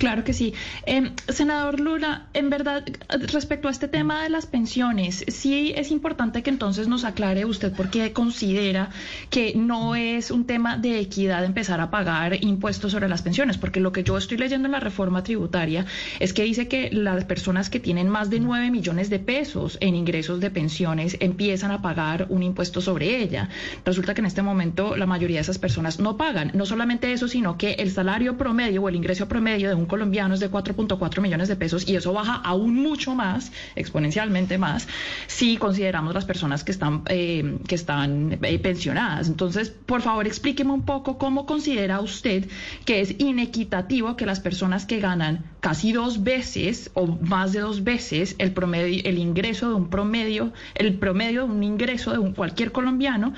[0.00, 0.54] Claro que sí.
[0.86, 2.82] Em, senador Lula, en verdad,
[3.30, 7.70] respecto a este tema de las pensiones, sí es importante que entonces nos aclare usted
[7.70, 8.88] por qué considera
[9.28, 13.78] que no es un tema de equidad empezar a pagar impuestos sobre las pensiones, porque
[13.78, 15.84] lo que yo estoy leyendo en la reforma tributaria
[16.18, 19.94] es que dice que las personas que tienen más de 9 millones de pesos en
[19.94, 23.50] ingresos de pensiones empiezan a pagar un impuesto sobre ella.
[23.84, 26.52] Resulta que en este momento la mayoría de esas personas no pagan.
[26.54, 30.40] No solamente eso, sino que el salario promedio o el ingreso promedio de un colombianos
[30.40, 34.88] de 4.4 millones de pesos y eso baja aún mucho más, exponencialmente más,
[35.26, 39.28] si consideramos las personas que están, eh, que están eh, pensionadas.
[39.28, 42.48] Entonces, por favor, explíqueme un poco cómo considera usted
[42.86, 47.84] que es inequitativo que las personas que ganan casi dos veces o más de dos
[47.84, 52.32] veces el promedio, el ingreso de un promedio, el promedio de un ingreso de un
[52.32, 53.34] cualquier colombiano,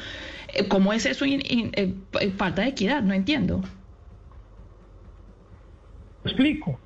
[0.54, 1.24] eh, ¿cómo es eso
[2.36, 3.02] falta de equidad?
[3.02, 3.62] No entiendo
[6.24, 6.78] explico.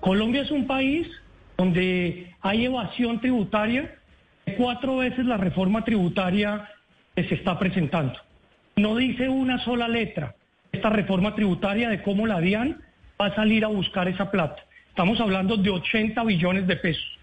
[0.00, 1.08] Colombia es un país
[1.56, 3.94] donde hay evasión tributaria
[4.56, 6.68] cuatro veces la reforma tributaria
[7.14, 8.18] que se está presentando.
[8.76, 10.34] No dice una sola letra
[10.72, 12.80] esta reforma tributaria de cómo la DIAN
[13.20, 14.62] va a salir a buscar esa plata.
[14.90, 17.18] Estamos hablando de 80 billones de pesos.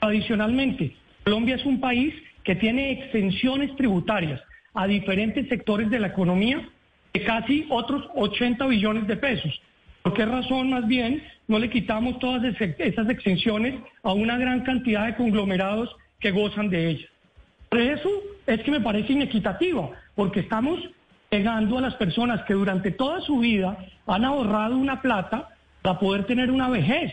[0.00, 4.40] Adicionalmente, Colombia es un país que tiene extensiones tributarias
[4.74, 6.68] a diferentes sectores de la economía
[7.12, 9.60] de casi otros 80 billones de pesos.
[10.08, 12.42] ¿Por qué razón más bien no le quitamos todas
[12.78, 17.10] esas exenciones a una gran cantidad de conglomerados que gozan de ellas?
[17.68, 18.08] Por eso
[18.46, 20.80] es que me parece inequitativa, porque estamos
[21.28, 25.50] pegando a las personas que durante toda su vida han ahorrado una plata
[25.82, 27.12] para poder tener una vejez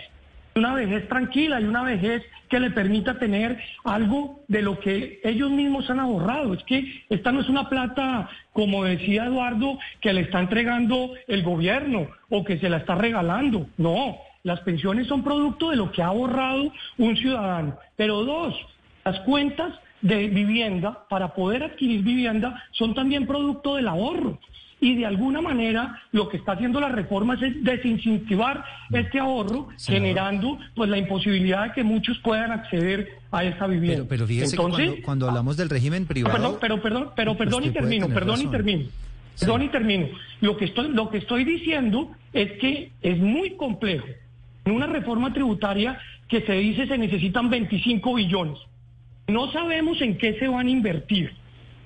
[0.58, 5.52] una vejez tranquila y una vejez que le permita tener algo de lo que ellos
[5.52, 6.54] mismos han ahorrado.
[6.54, 11.44] Es que esta no es una plata, como decía Eduardo, que le está entregando el
[11.44, 13.68] gobierno o que se la está regalando.
[13.76, 17.78] No, las pensiones son producto de lo que ha ahorrado un ciudadano.
[17.98, 18.56] Pero dos,
[19.04, 24.40] las cuentas de vivienda para poder adquirir vivienda son también producto del ahorro
[24.86, 30.60] y de alguna manera lo que está haciendo la reforma es desincentivar este ahorro, generando
[30.76, 34.06] pues la imposibilidad de que muchos puedan acceder a esa vivienda.
[34.08, 36.36] Pero, fíjese que cuando, hablamos del régimen privado...
[36.36, 38.86] Perdón, pero perdón, pero perdón y termino, perdón y termino.
[39.40, 40.08] Perdón y termino.
[40.42, 44.06] Lo que, estoy, lo que estoy diciendo es que es muy complejo.
[44.66, 48.60] En una reforma tributaria que se dice se necesitan 25 billones.
[49.30, 51.34] No sabemos en qué se van a invertir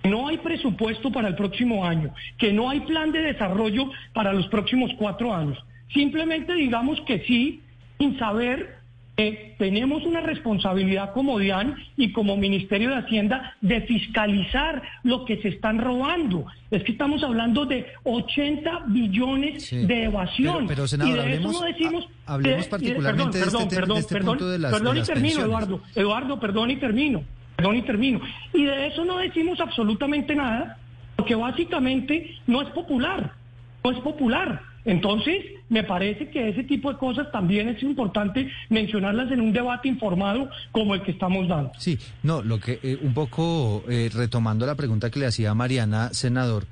[0.03, 4.47] no hay presupuesto para el próximo año, que no hay plan de desarrollo para los
[4.47, 5.57] próximos cuatro años.
[5.93, 7.61] Simplemente digamos que sí,
[7.97, 8.79] sin saber
[9.17, 15.41] que tenemos una responsabilidad como DIAN y como Ministerio de Hacienda de fiscalizar lo que
[15.41, 16.45] se están robando.
[16.71, 20.67] Es que estamos hablando de 80 billones de evasión.
[20.67, 22.09] Pero, senador, y de hablemos, eso no decimos...
[22.25, 25.81] Hablemos particularmente perdón, de, este, perdón, este perdón, punto de las Perdón y termino, Eduardo.
[25.95, 27.23] Eduardo, perdón y termino
[27.59, 28.21] perdón y termino.
[28.53, 30.77] Y de eso no decimos absolutamente nada,
[31.15, 33.33] porque básicamente no es popular,
[33.83, 34.61] no es popular.
[34.85, 39.89] Entonces, me parece que ese tipo de cosas también es importante mencionarlas en un debate
[39.89, 41.71] informado como el que estamos dando.
[41.77, 46.09] Sí, no, lo que eh, un poco eh, retomando la pregunta que le hacía Mariana,
[46.13, 46.65] senador.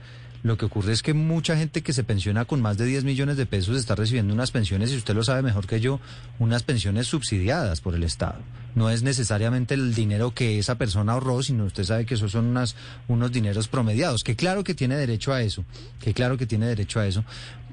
[0.43, 3.37] Lo que ocurre es que mucha gente que se pensiona con más de 10 millones
[3.37, 5.99] de pesos está recibiendo unas pensiones, y usted lo sabe mejor que yo,
[6.39, 8.39] unas pensiones subsidiadas por el Estado.
[8.75, 12.45] No es necesariamente el dinero que esa persona ahorró, sino usted sabe que esos son
[12.45, 12.75] unas,
[13.07, 15.65] unos dineros promediados, que claro que tiene derecho a eso,
[15.99, 17.23] que claro que tiene derecho a eso,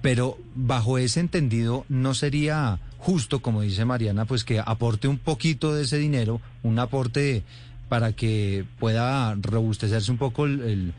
[0.00, 5.74] pero bajo ese entendido no sería justo, como dice Mariana, pues que aporte un poquito
[5.74, 7.42] de ese dinero, un aporte
[7.88, 10.94] para que pueda robustecerse un poco el el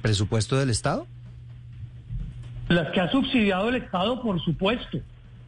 [0.00, 1.06] presupuesto del Estado?
[2.68, 4.98] Las que ha subsidiado el Estado, por supuesto,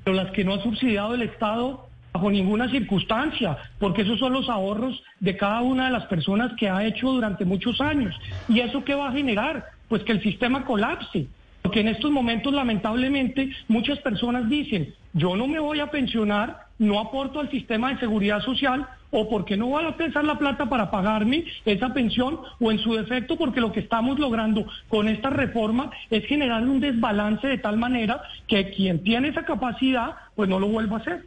[0.05, 4.49] pero las que no ha subsidiado el Estado bajo ninguna circunstancia, porque esos son los
[4.49, 8.14] ahorros de cada una de las personas que ha hecho durante muchos años.
[8.49, 9.66] ¿Y eso qué va a generar?
[9.89, 11.27] Pues que el sistema colapse,
[11.62, 17.01] porque en estos momentos lamentablemente muchas personas dicen, yo no me voy a pensionar no
[17.01, 20.91] aporto al sistema de seguridad social o porque no van a pensar la plata para
[20.91, 25.91] pagarme esa pensión o en su defecto porque lo que estamos logrando con esta reforma
[26.11, 30.68] es generar un desbalance de tal manera que quien tiene esa capacidad pues no lo
[30.68, 31.24] vuelva a hacer.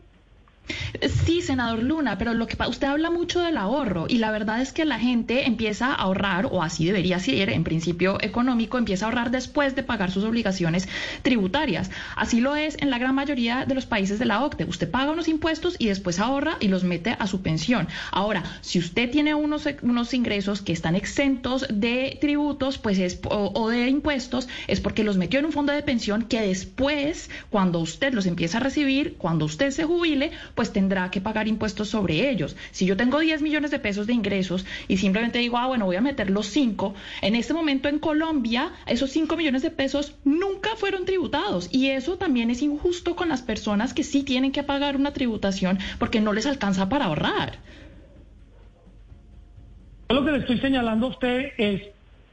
[1.26, 4.74] Sí, senador Luna, pero lo que usted habla mucho del ahorro y la verdad es
[4.74, 9.10] que la gente empieza a ahorrar, o así debería ser, en principio económico, empieza a
[9.10, 10.88] ahorrar después de pagar sus obligaciones
[11.22, 11.92] tributarias.
[12.16, 14.66] Así lo es en la gran mayoría de los países de la OCDE.
[14.66, 17.88] Usted paga unos impuestos y después ahorra y los mete a su pensión.
[18.12, 23.70] Ahora, si usted tiene unos, unos ingresos que están exentos de tributos pues es, o
[23.70, 28.14] de impuestos, es porque los metió en un fondo de pensión que después, cuando usted
[28.14, 32.58] los empieza a recibir, cuando usted se jubile, pues tendrá que pagar impuestos sobre ellos.
[32.72, 35.96] Si yo tengo 10 millones de pesos de ingresos y simplemente digo, ah, bueno, voy
[35.96, 40.72] a meter los 5, en este momento en Colombia esos 5 millones de pesos nunca
[40.76, 44.98] fueron tributados y eso también es injusto con las personas que sí tienen que pagar
[44.98, 47.60] una tributación porque no les alcanza para ahorrar.
[50.10, 51.84] Lo que le estoy señalando a usted es,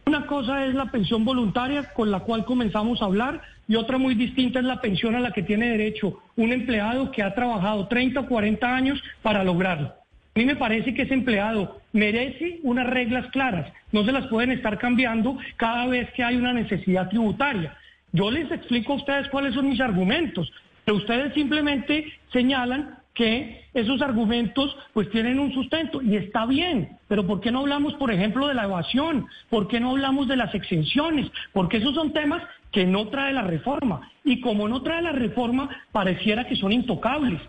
[0.06, 4.14] una cosa es la pensión voluntaria con la cual comenzamos a hablar, y otra muy
[4.14, 8.20] distinta es la pensión a la que tiene derecho un empleado que ha trabajado 30
[8.20, 9.88] o 40 años para lograrlo.
[9.88, 14.52] A mí me parece que ese empleado merece unas reglas claras, no se las pueden
[14.52, 17.76] estar cambiando cada vez que hay una necesidad tributaria.
[18.12, 20.52] Yo les explico a ustedes cuáles son mis argumentos,
[20.84, 27.26] pero ustedes simplemente señalan que esos argumentos pues tienen un sustento y está bien, pero
[27.26, 29.26] ¿por qué no hablamos, por ejemplo, de la evasión?
[29.48, 31.26] ¿Por qué no hablamos de las exenciones?
[31.52, 34.10] Porque esos son temas que no trae la reforma.
[34.22, 37.40] Y como no trae la reforma, pareciera que son intocables.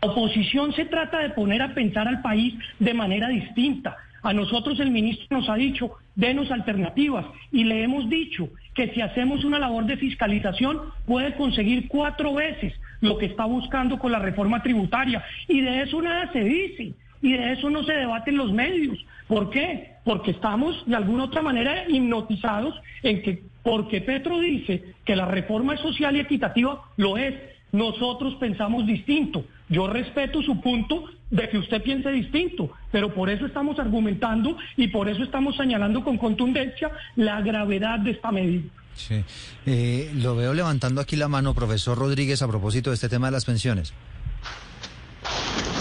[0.00, 3.98] La oposición se trata de poner a pensar al país de manera distinta.
[4.22, 7.26] A nosotros el ministro nos ha dicho, denos alternativas.
[7.52, 12.72] Y le hemos dicho que si hacemos una labor de fiscalización puede conseguir cuatro veces
[13.00, 15.24] lo que está buscando con la reforma tributaria.
[15.48, 16.94] Y de eso nada se dice.
[17.22, 18.98] Y de eso no se debate en los medios.
[19.26, 19.92] ¿Por qué?
[20.04, 25.74] Porque estamos de alguna otra manera hipnotizados en que porque Petro dice que la reforma
[25.74, 27.34] es social y equitativa, lo es.
[27.72, 29.44] Nosotros pensamos distinto.
[29.68, 34.88] Yo respeto su punto de que usted piense distinto, pero por eso estamos argumentando y
[34.88, 38.68] por eso estamos señalando con contundencia la gravedad de esta medida.
[39.08, 39.24] Sí.
[39.66, 43.32] Eh, lo veo levantando aquí la mano, profesor Rodríguez, a propósito de este tema de
[43.32, 43.92] las pensiones.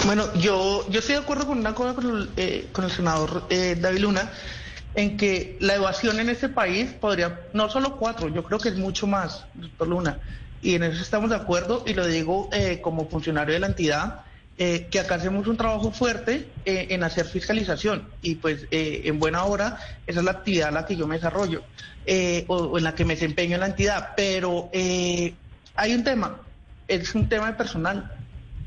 [0.05, 3.45] Bueno, yo, yo estoy de acuerdo con una cosa con el, eh, con el senador
[3.49, 4.31] eh, David Luna
[4.95, 8.75] en que la evasión en este país podría, no solo cuatro, yo creo que es
[8.75, 10.19] mucho más, doctor Luna,
[10.61, 14.21] y en eso estamos de acuerdo, y lo digo eh, como funcionario de la entidad,
[14.59, 19.43] eh, que acá hacemos un trabajo fuerte eh, en hacer fiscalización, y pues en buena
[19.45, 21.63] hora esa es la actividad en la que yo me desarrollo,
[22.47, 26.37] o, en la que me desempeño en la entidad, pero hay un tema,
[26.87, 28.11] es un tema de personal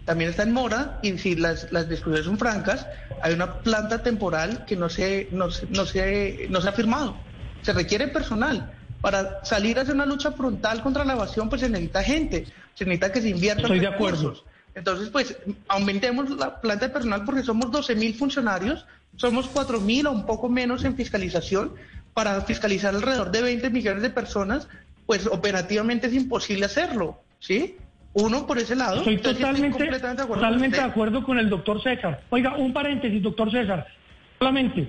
[0.04, 2.86] también está en mora y si las, las discusiones son francas,
[3.22, 7.16] hay una planta temporal que no se, no, no, se, no se ha firmado.
[7.62, 8.72] Se requiere personal.
[9.00, 12.84] Para salir a hacer una lucha frontal contra la evasión, pues se necesita gente, se
[12.84, 14.34] necesita que se invierta Estoy de acuerdo.
[14.74, 15.36] Entonces, pues
[15.68, 20.26] aumentemos la planta de personal porque somos 12 mil funcionarios, somos 4 mil o un
[20.26, 21.72] poco menos en fiscalización.
[22.14, 24.68] Para fiscalizar alrededor de 20 millones de personas,
[25.06, 27.76] pues operativamente es imposible hacerlo, ¿sí?
[28.14, 28.98] Uno por ese lado.
[28.98, 32.22] Estoy totalmente, totalmente de acuerdo con el doctor César.
[32.28, 33.86] Oiga, un paréntesis, doctor César.
[34.38, 34.86] Solamente,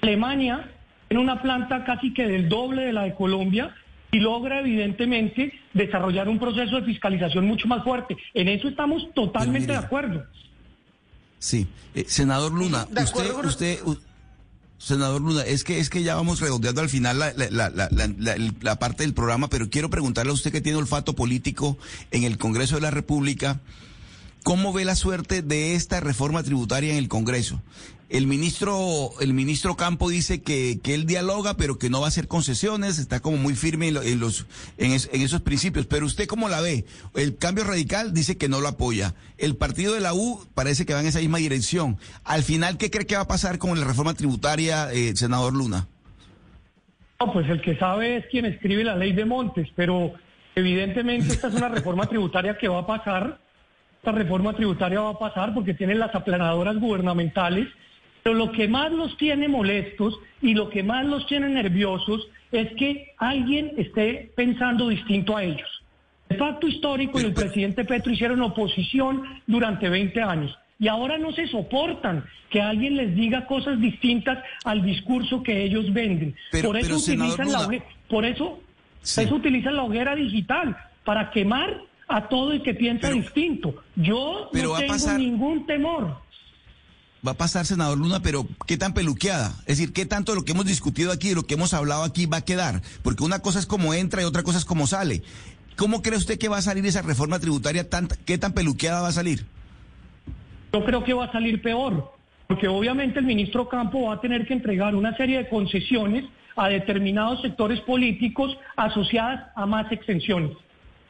[0.00, 0.70] Alemania
[1.08, 3.74] tiene una planta casi que del doble de la de Colombia
[4.12, 8.16] y logra evidentemente desarrollar un proceso de fiscalización mucho más fuerte.
[8.34, 10.24] En eso estamos totalmente de acuerdo.
[11.38, 13.78] Sí, eh, senador Luna, usted, usted,
[14.80, 17.88] Senador Luna, es que es que ya vamos redondeando al final la, la, la,
[18.60, 21.76] la, parte del programa, pero quiero preguntarle a usted que tiene olfato político
[22.10, 23.60] en el Congreso de la República,
[24.42, 27.60] ¿cómo ve la suerte de esta reforma tributaria en el Congreso?
[28.10, 32.08] El ministro, el ministro Campo dice que, que él dialoga, pero que no va a
[32.08, 34.46] hacer concesiones, está como muy firme en, los,
[34.78, 35.86] en, esos principios.
[35.86, 36.84] Pero usted cómo la ve?
[37.14, 39.14] El cambio radical dice que no lo apoya.
[39.38, 41.98] El partido de la U parece que va en esa misma dirección.
[42.24, 45.86] Al final, ¿qué cree que va a pasar con la reforma tributaria, eh, senador Luna?
[47.20, 50.14] No, pues el que sabe es quien escribe la ley de Montes, pero
[50.56, 53.38] evidentemente esta es una reforma tributaria que va a pasar.
[53.98, 57.68] Esta reforma tributaria va a pasar porque tienen las aplanadoras gubernamentales
[58.22, 62.72] pero lo que más los tiene molestos y lo que más los tiene nerviosos es
[62.74, 65.82] que alguien esté pensando distinto a ellos.
[66.28, 71.32] El facto histórico y el presidente Petro hicieron oposición durante 20 años y ahora no
[71.32, 76.34] se soportan que alguien les diga cosas distintas al discurso que ellos venden.
[76.62, 77.68] por eso utilizan la
[78.08, 78.60] por eso,
[79.02, 83.82] eso utilizan la hoguera digital para quemar a todo el que piensa distinto.
[83.94, 86.16] Yo no tengo ningún temor.
[87.26, 89.48] Va a pasar, senador Luna, pero ¿qué tan peluqueada?
[89.60, 92.02] Es decir, ¿qué tanto de lo que hemos discutido aquí, de lo que hemos hablado
[92.02, 92.80] aquí va a quedar?
[93.02, 95.22] Porque una cosa es como entra y otra cosa es como sale.
[95.76, 97.88] ¿Cómo cree usted que va a salir esa reforma tributaria?
[97.88, 99.44] Tan, ¿Qué tan peluqueada va a salir?
[100.72, 102.10] Yo creo que va a salir peor,
[102.46, 106.24] porque obviamente el ministro Campo va a tener que entregar una serie de concesiones
[106.56, 110.52] a determinados sectores políticos asociadas a más exenciones.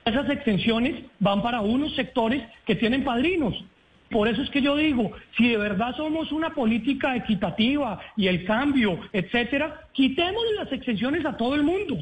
[0.04, 3.54] Esas exenciones van para unos sectores que tienen padrinos.
[4.10, 8.44] Por eso es que yo digo, si de verdad somos una política equitativa y el
[8.44, 11.96] cambio, etcétera, quitemos las exenciones a todo el mundo.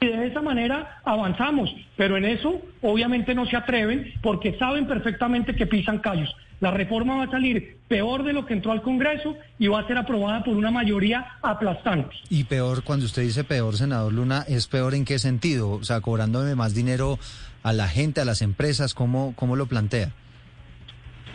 [0.00, 1.74] Y de esa manera avanzamos.
[1.96, 6.36] Pero en eso obviamente no se atreven porque saben perfectamente que pisan callos.
[6.60, 9.86] La reforma va a salir peor de lo que entró al Congreso y va a
[9.86, 12.14] ser aprobada por una mayoría aplastante.
[12.28, 15.70] Y peor, cuando usted dice peor, senador Luna, ¿es peor en qué sentido?
[15.70, 17.18] O sea, cobrándome más dinero
[17.62, 20.12] a la gente, a las empresas, ¿cómo, cómo lo plantea?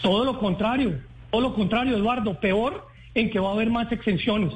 [0.02, 1.00] Todo lo contrario,
[1.32, 4.54] todo lo contrario, Eduardo, peor en que va a haber más exenciones,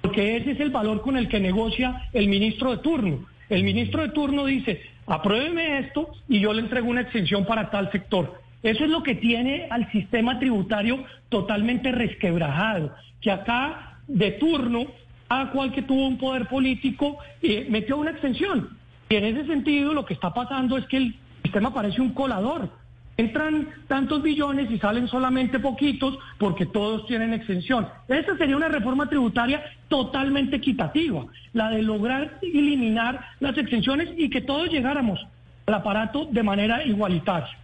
[0.00, 3.26] porque ese es el valor con el que negocia el ministro de turno.
[3.48, 7.90] El ministro de turno dice, apruébeme esto y yo le entrego una exención para tal
[7.92, 8.40] sector.
[8.62, 14.86] Eso es lo que tiene al sistema tributario totalmente resquebrajado, que acá de turno,
[15.28, 18.76] a cual que tuvo un poder político, eh, metió una extensión.
[19.08, 22.70] Y en ese sentido lo que está pasando es que el sistema parece un colador.
[23.16, 27.88] Entran tantos billones y salen solamente poquitos porque todos tienen exención.
[28.08, 34.42] Esa sería una reforma tributaria totalmente equitativa, la de lograr eliminar las exenciones y que
[34.42, 35.18] todos llegáramos
[35.66, 37.56] al aparato de manera igualitaria.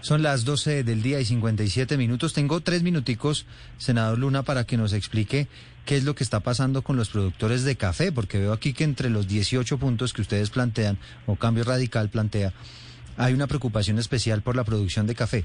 [0.00, 2.32] Son las 12 del día y 57 minutos.
[2.32, 3.46] Tengo tres minuticos,
[3.78, 5.48] senador Luna, para que nos explique
[5.84, 8.84] qué es lo que está pasando con los productores de café, porque veo aquí que
[8.84, 12.52] entre los 18 puntos que ustedes plantean, o Cambio Radical plantea,
[13.18, 15.44] hay una preocupación especial por la producción de café.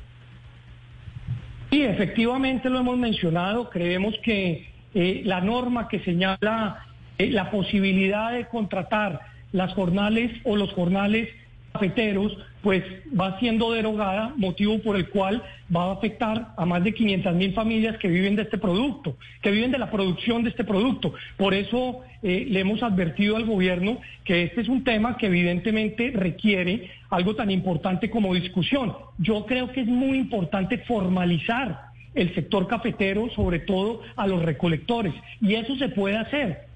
[1.72, 3.70] Sí, efectivamente lo hemos mencionado.
[3.70, 6.86] Creemos que eh, la norma que señala
[7.18, 9.22] eh, la posibilidad de contratar
[9.52, 11.30] las jornales o los jornales
[11.74, 12.84] cafeteros pues
[13.20, 15.44] va siendo derogada, motivo por el cual
[15.76, 19.52] va a afectar a más de 500 mil familias que viven de este producto, que
[19.52, 21.14] viven de la producción de este producto.
[21.36, 26.12] Por eso eh, le hemos advertido al gobierno que este es un tema que evidentemente
[26.16, 28.94] requiere algo tan importante como discusión.
[29.20, 35.14] Yo creo que es muy importante formalizar el sector cafetero, sobre todo a los recolectores,
[35.42, 36.68] y eso se puede hacer.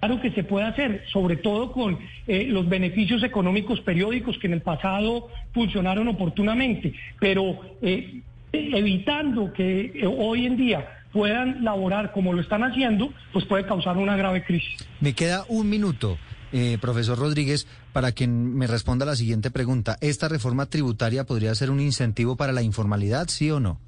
[0.00, 4.52] Claro que se puede hacer, sobre todo con eh, los beneficios económicos periódicos que en
[4.52, 8.20] el pasado funcionaron oportunamente, pero eh,
[8.52, 13.96] evitando que eh, hoy en día puedan laborar como lo están haciendo, pues puede causar
[13.96, 14.86] una grave crisis.
[15.00, 16.18] Me queda un minuto.
[16.80, 19.98] Profesor Rodríguez, para que me responda la siguiente pregunta.
[20.00, 23.80] ¿Esta reforma tributaria podría ser un incentivo para la informalidad, sí o no?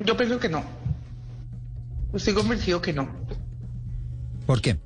[0.00, 0.62] Yo pienso que no.
[2.12, 3.08] Estoy convencido que no.
[4.46, 4.78] ¿Por qué?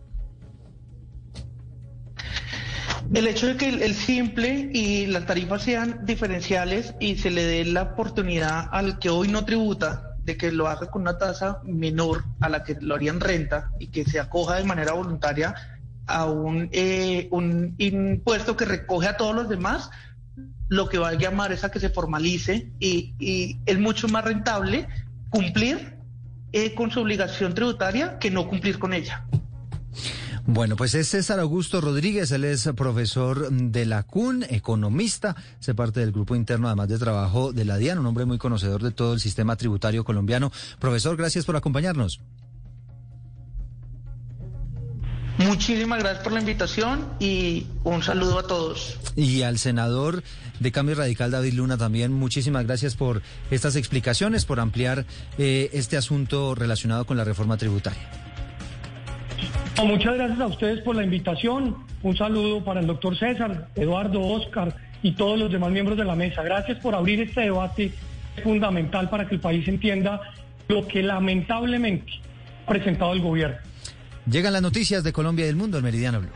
[3.13, 7.65] El hecho de que el, simple y las tarifas sean diferenciales y se le dé
[7.65, 12.49] la oportunidad al que hoy no tributa que lo haga con una tasa menor a
[12.49, 15.55] la que lo harían renta y que se acoja de manera voluntaria
[16.07, 19.91] a un, eh, un impuesto que recoge a todos los demás,
[20.69, 24.25] lo que va a llamar es a que se formalice y, y es mucho más
[24.25, 24.89] rentable
[25.31, 25.97] cumplir
[26.53, 29.25] eh, con su obligación tributaria que no cumplir con ella.
[30.53, 36.01] Bueno, pues es César Augusto Rodríguez, él es profesor de la CUN, economista, se parte
[36.01, 39.15] del grupo interno además de trabajo de la DIAN, un hombre muy conocedor de todo
[39.15, 40.51] el sistema tributario colombiano.
[40.81, 42.21] Profesor, gracias por acompañarnos.
[45.39, 48.99] Muchísimas gracias por la invitación y un saludo a todos.
[49.15, 50.25] Y al senador
[50.59, 53.23] de Cambio Radical, David Luna, también muchísimas gracias por
[53.53, 55.07] estas explicaciones, por ampliar
[55.39, 58.30] eh, este asunto relacionado con la reforma tributaria.
[59.85, 61.77] Muchas gracias a ustedes por la invitación.
[62.03, 66.15] Un saludo para el doctor César, Eduardo, Oscar y todos los demás miembros de la
[66.15, 66.43] mesa.
[66.43, 67.93] Gracias por abrir este debate
[68.43, 70.21] fundamental para que el país entienda
[70.69, 72.13] lo que lamentablemente
[72.65, 73.57] ha presentado el gobierno.
[74.31, 76.31] Llegan las noticias de Colombia y del mundo, el Meridiano Blue.